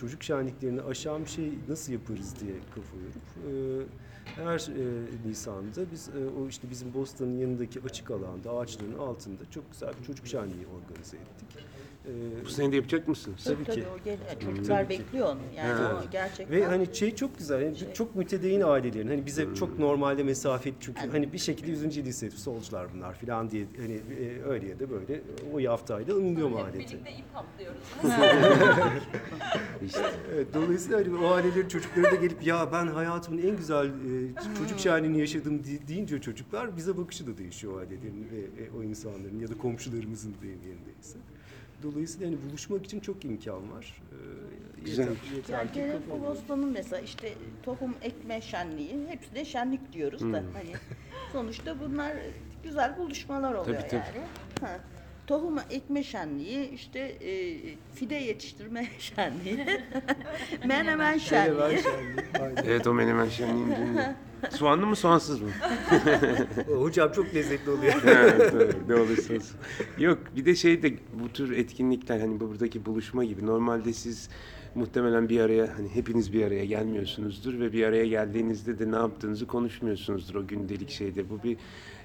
çocuk 0.00 0.22
şenliklerini 0.22 0.82
aşan 0.82 1.24
bir 1.24 1.30
şey 1.30 1.52
nasıl 1.68 1.92
yaparız 1.92 2.34
diye 2.40 2.54
kafa 2.74 2.96
yorup 2.96 3.26
e, 3.46 3.86
her 4.34 4.58
e, 4.58 5.28
Nisan'da 5.28 5.90
biz 5.92 6.08
e, 6.08 6.40
o 6.40 6.48
işte 6.48 6.70
bizim 6.70 6.94
Boston'ın 6.94 7.38
yanındaki 7.38 7.80
açık 7.80 8.10
alanda 8.10 8.50
ağaçların 8.50 8.98
altında 8.98 9.50
çok 9.50 9.72
güzel 9.72 9.92
bir 10.00 10.06
çocuk 10.06 10.26
şenliği 10.26 10.66
organize 10.66 11.16
ettik. 11.16 11.66
E, 12.06 12.44
Bu 12.44 12.50
sene 12.50 12.72
de 12.72 12.76
yapacak 12.76 13.08
mısınız? 13.08 13.44
Tabii 13.44 13.64
Tabii, 13.64 13.76
ki. 13.76 13.84
o 14.00 14.04
gel- 14.04 14.18
çocuklar 14.40 14.84
Tabii 14.84 14.96
ki. 14.96 15.02
bekliyor 15.02 15.26
onu. 15.26 15.40
Yani 15.56 15.68
Evet. 15.80 16.04
o 16.08 16.10
gerçekten. 16.10 16.56
Ve 16.56 16.64
hani 16.66 16.88
şey 16.96 17.14
çok 17.14 17.38
güzel. 17.38 17.62
Yani 17.62 17.76
çok 17.94 18.14
mütedeyin 18.16 18.60
ailelerin 18.60 19.08
hani 19.08 19.26
bize 19.26 19.44
Hmm. 19.44 19.54
çok 19.54 19.78
normalde 19.78 20.22
mesafeli 20.22 20.74
çünkü 20.80 21.08
hani 21.08 21.32
bir 21.32 21.38
şekilde 21.38 21.70
100. 21.70 22.04
lisesi 22.04 22.40
solcular 22.40 22.86
bunlar 22.94 23.14
falan 23.14 23.50
diye 23.50 23.66
hani 23.76 23.92
e, 23.94 24.42
öyle 24.48 24.68
ya 24.68 24.80
da 24.80 24.90
böyle 24.90 25.20
o 25.54 25.58
yaftayla 25.58 26.14
anılıyor 26.14 26.48
mahallede. 26.48 26.78
Birlikte 26.78 27.10
ip 27.12 27.24
atlıyoruz. 27.36 27.82
Evet, 30.34 30.46
dolayısıyla 30.54 30.98
hani 30.98 31.16
o 31.16 31.30
ailelerin 31.30 31.68
çocukları 31.68 32.04
da 32.10 32.14
gelip 32.14 32.46
ya 32.46 32.68
ben 32.72 32.86
hayatımın 32.86 33.42
en 33.42 33.56
güzel 33.56 33.86
e, 33.86 34.34
çocuk 34.58 34.78
şenliğini 34.78 35.20
yaşadım 35.20 35.64
di- 35.64 35.88
deyince 35.88 36.20
çocuklar 36.20 36.76
bize 36.76 36.96
bakışı 36.96 37.26
da 37.26 37.38
değişiyor 37.38 37.72
o 37.74 37.78
ailelerin 37.78 38.28
ve 38.32 38.62
e, 38.64 38.70
o 38.78 38.82
insanların 38.82 39.38
ya 39.40 39.48
da 39.48 39.58
komşularımızın 39.58 40.34
deyim 40.42 40.58
yerindeyse. 40.66 41.18
Dolayısıyla 41.82 42.26
hani 42.26 42.36
buluşmak 42.50 42.84
için 42.84 43.00
çok 43.00 43.24
imkan 43.24 43.72
var. 43.72 44.02
Ee, 44.12 44.16
Güzel. 44.84 45.02
Yeter, 45.08 45.36
yeter 45.36 45.58
Yani 45.58 45.72
ki 45.72 45.92
kafa 46.08 46.56
mesela 46.56 47.00
işte 47.02 47.32
tohum 47.62 47.94
ekme 48.02 48.40
şenliği 48.40 48.96
hepsi 49.08 49.34
de 49.34 49.44
şenlik 49.44 49.92
diyoruz 49.92 50.20
da 50.32 50.36
hani 50.36 50.72
sonuçta 51.32 51.80
bunlar 51.80 52.12
güzel 52.64 52.98
buluşmalar 52.98 53.54
oluyor 53.54 53.76
Tabii, 53.80 53.88
tabii. 53.88 53.94
yani. 54.16 54.26
Ha. 54.60 54.80
tohum 55.26 55.58
ekme 55.70 56.02
şenliği, 56.02 56.70
işte 56.70 56.98
e, 57.00 57.58
fide 57.94 58.14
yetiştirme 58.14 58.86
şenliği, 58.98 59.66
menemen 60.66 61.18
şenliği. 61.18 61.56
Menemen 61.58 61.82
şenliği. 61.82 62.26
Aynen. 62.40 62.62
Evet 62.66 62.86
o 62.86 62.94
menemen 62.94 63.28
şenliğin 63.28 63.66
düğünü. 63.76 64.14
Soğanlı 64.50 64.86
mı 64.86 64.96
soğansız 64.96 65.40
mı? 65.42 65.48
Hocam 66.78 67.12
çok 67.12 67.34
lezzetli 67.34 67.70
oluyor. 67.70 67.94
evet, 68.06 68.52
evet, 68.54 68.74
ne 68.88 68.94
olursa 68.94 69.34
olsun. 69.34 69.56
Yok 69.98 70.18
bir 70.36 70.44
de 70.44 70.54
şey 70.54 70.82
de 70.82 70.92
bu 71.24 71.28
tür 71.28 71.56
etkinlikler 71.56 72.20
hani 72.20 72.40
buradaki 72.40 72.86
buluşma 72.86 73.24
gibi 73.24 73.46
normalde 73.46 73.92
siz 73.92 74.28
muhtemelen 74.74 75.28
bir 75.28 75.40
araya 75.40 75.78
hani 75.78 75.88
hepiniz 75.88 76.32
bir 76.32 76.44
araya 76.46 76.64
gelmiyorsunuzdur 76.64 77.60
ve 77.60 77.72
bir 77.72 77.84
araya 77.84 78.06
geldiğinizde 78.06 78.78
de 78.78 78.90
ne 78.90 78.96
yaptığınızı 78.96 79.46
konuşmuyorsunuzdur 79.46 80.34
o 80.34 80.46
gündelik 80.46 80.90
şeyde. 80.90 81.30
Bu 81.30 81.42
bir 81.42 81.56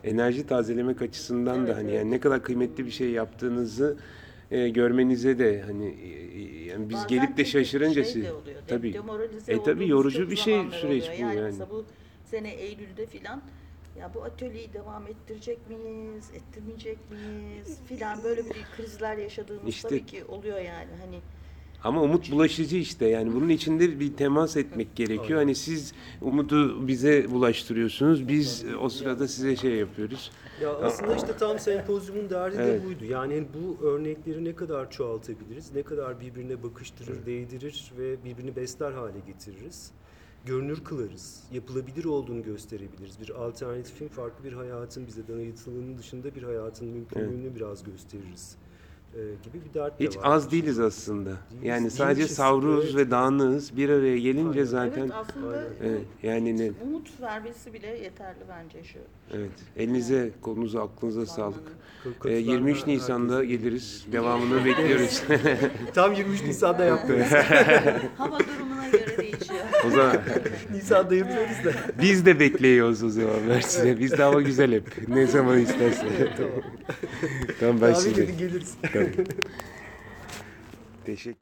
enerji 0.04 0.48
tazelemek 0.48 1.02
açısından 1.02 1.56
da 1.58 1.62
Evet, 1.68 1.76
hani 1.76 1.90
evet. 1.90 2.00
yani 2.00 2.12
ne 2.12 2.20
kadar 2.20 2.44
kıymetli 2.44 2.86
bir 2.86 2.92
şey 2.92 3.10
yaptığınızı 3.10 3.98
e, 4.52 4.70
görmenize 4.70 5.40
de 5.40 5.62
hani 5.62 5.88
e, 5.88 6.66
yani 6.66 6.90
biz 6.90 6.96
Bazen 6.98 7.08
gelip 7.08 7.38
de 7.38 7.46
şaşırınca 7.46 8.04
şey 8.04 8.14
siz 8.14 8.24
de 8.24 8.32
oluyor, 8.34 8.46
de- 8.56 8.62
tabii 8.68 8.96
E, 9.48 9.64
tabii 9.64 9.88
yorucu 9.88 10.30
bir 10.32 10.36
şey 10.36 10.62
süreç 10.82 11.04
oluyor. 11.10 11.18
bu 11.20 11.22
yani. 11.38 11.40
yani. 11.40 11.56
Bu 11.72 11.86
sene 12.32 12.54
Eylül'de 12.54 13.06
filan 13.06 13.42
ya 14.00 14.12
bu 14.14 14.24
atölyeyi 14.24 14.74
devam 14.74 15.08
ettirecek 15.08 15.60
miyiz, 15.70 16.30
ettirmeyecek 16.34 16.98
miyiz 17.12 17.78
filan 17.88 18.24
böyle 18.24 18.46
bir 18.46 18.66
krizler 18.78 19.18
yaşadığımız 19.18 19.68
İşte- 19.68 19.88
tabii 19.90 20.06
ki 20.06 20.26
oluyor 20.26 20.58
yani 20.58 20.90
hani 21.02 21.20
Ama 21.84 22.02
umut 22.02 22.32
bulaşıcı 22.32 22.78
işte 22.78 23.06
yani 23.06 23.34
bunun 23.34 23.50
içinde 23.50 24.00
bir 24.00 24.14
temas 24.18 24.58
etmek 24.58 24.96
gerekiyor. 24.96 25.40
Hani 25.40 25.56
siz 25.56 25.94
umudu 26.22 26.88
bize 26.88 27.32
bulaştırıyorsunuz. 27.32 28.28
Biz 28.28 28.66
o 28.82 28.90
sırada 28.90 29.28
size 29.28 29.56
şey 29.56 29.72
yapıyoruz. 29.76 30.32
Ya 30.62 30.76
aslında 30.76 31.16
işte 31.16 31.38
tam 31.38 31.60
sempozyumun 31.60 32.30
derdi 32.30 32.56
Evet. 32.60 32.82
de 32.82 32.86
buydu. 32.88 33.06
Yani 33.06 33.34
hani 33.34 33.48
bu 33.54 33.86
örnekleri 33.86 34.46
ne 34.46 34.56
kadar 34.56 34.92
çoğaltabiliriz, 34.92 35.74
ne 35.76 35.84
kadar 35.84 36.20
birbirine 36.20 36.64
bakıştırır, 36.64 37.26
değdirir 37.26 37.92
ve 37.98 38.24
birbirini 38.24 38.56
besler 38.56 38.92
hale 38.92 39.20
getiririz. 39.28 39.92
Görünür 40.46 40.84
kılarız, 40.84 41.44
yapılabilir 41.52 42.06
olduğunu 42.06 42.44
gösterebiliriz. 42.44 43.20
Bir 43.22 43.30
alternatifin, 43.30 44.08
farklı 44.08 44.44
bir 44.44 44.54
hayatın 44.54 45.08
bize 45.08 45.28
dayatılığının 45.28 45.98
dışında 45.98 46.36
bir 46.36 46.44
hayatın 46.44 46.88
mümkünlüğünü 46.88 47.56
biraz 47.56 47.84
gösteririz 47.84 48.56
ee, 49.16 49.20
gibi 49.44 49.66
bir 49.66 49.74
dert 49.74 50.00
de 50.00 50.06
Hiç 50.06 50.18
var. 50.18 50.22
az 50.26 50.52
değiliz 50.52 50.80
aslında. 50.80 51.30
Değiliz, 51.30 51.40
Yani 51.64 51.76
değilmişiz. 51.78 51.98
sadece 51.98 52.28
savruz 52.28 52.86
Evet. 52.86 52.96
ve 52.96 53.12
dağınığız. 53.12 53.78
Bir 53.78 53.90
araya 53.90 54.18
gelince 54.18 54.60
Aynen. 54.60 54.64
zaten 54.64 55.02
evet 55.02 55.12
aslında 55.16 55.48
aynen. 55.58 55.70
evet, 55.84 56.02
yani 56.24 56.58
ne? 56.58 56.72
umut 56.84 57.22
vermesi 57.22 57.74
bile 57.74 57.88
yeterli 57.88 58.40
bence 58.50 58.84
şu. 58.84 59.00
Evet. 59.34 59.52
Elinize, 59.78 60.32
kolunuza, 60.42 60.82
aklınıza 60.84 61.26
sağlık. 61.26 61.66
K- 62.04 62.10
Ee, 62.10 62.14
katılan 62.14 62.32
23 62.54 62.82
her- 62.82 62.88
Nisan'da 62.88 63.44
geliriz. 63.44 64.06
Devamını 64.12 64.66
bekliyoruz. 64.66 65.24
Tam 65.94 66.14
23 66.14 66.44
Nisan'da 66.44 66.86
yaptık. 66.86 67.22
Hava 68.18 68.40
durumuna 68.40 68.88
göre. 68.92 69.21
O 69.88 69.90
zaman 69.90 70.18
Nisan'da 70.72 71.16
yapıyoruz 71.16 71.66
da. 71.66 71.72
biz 72.02 72.26
de 72.26 72.40
bekliyoruz 72.40 73.04
o 73.04 73.10
zaman 73.10 73.42
Mersin'e. 73.48 74.00
Biz 74.00 74.12
de 74.12 74.24
hava 74.24 74.42
güzel 74.42 74.72
hep. 74.72 75.08
Ne 75.08 75.28
zaman 75.28 75.60
istersen. 75.60 76.08
tamam. 76.38 76.52
tamam 77.60 77.82
ben 77.82 77.94
size. 77.94 78.24
edin 78.24 78.38
geliriz. 78.38 78.74
Teşekkür 81.06 81.40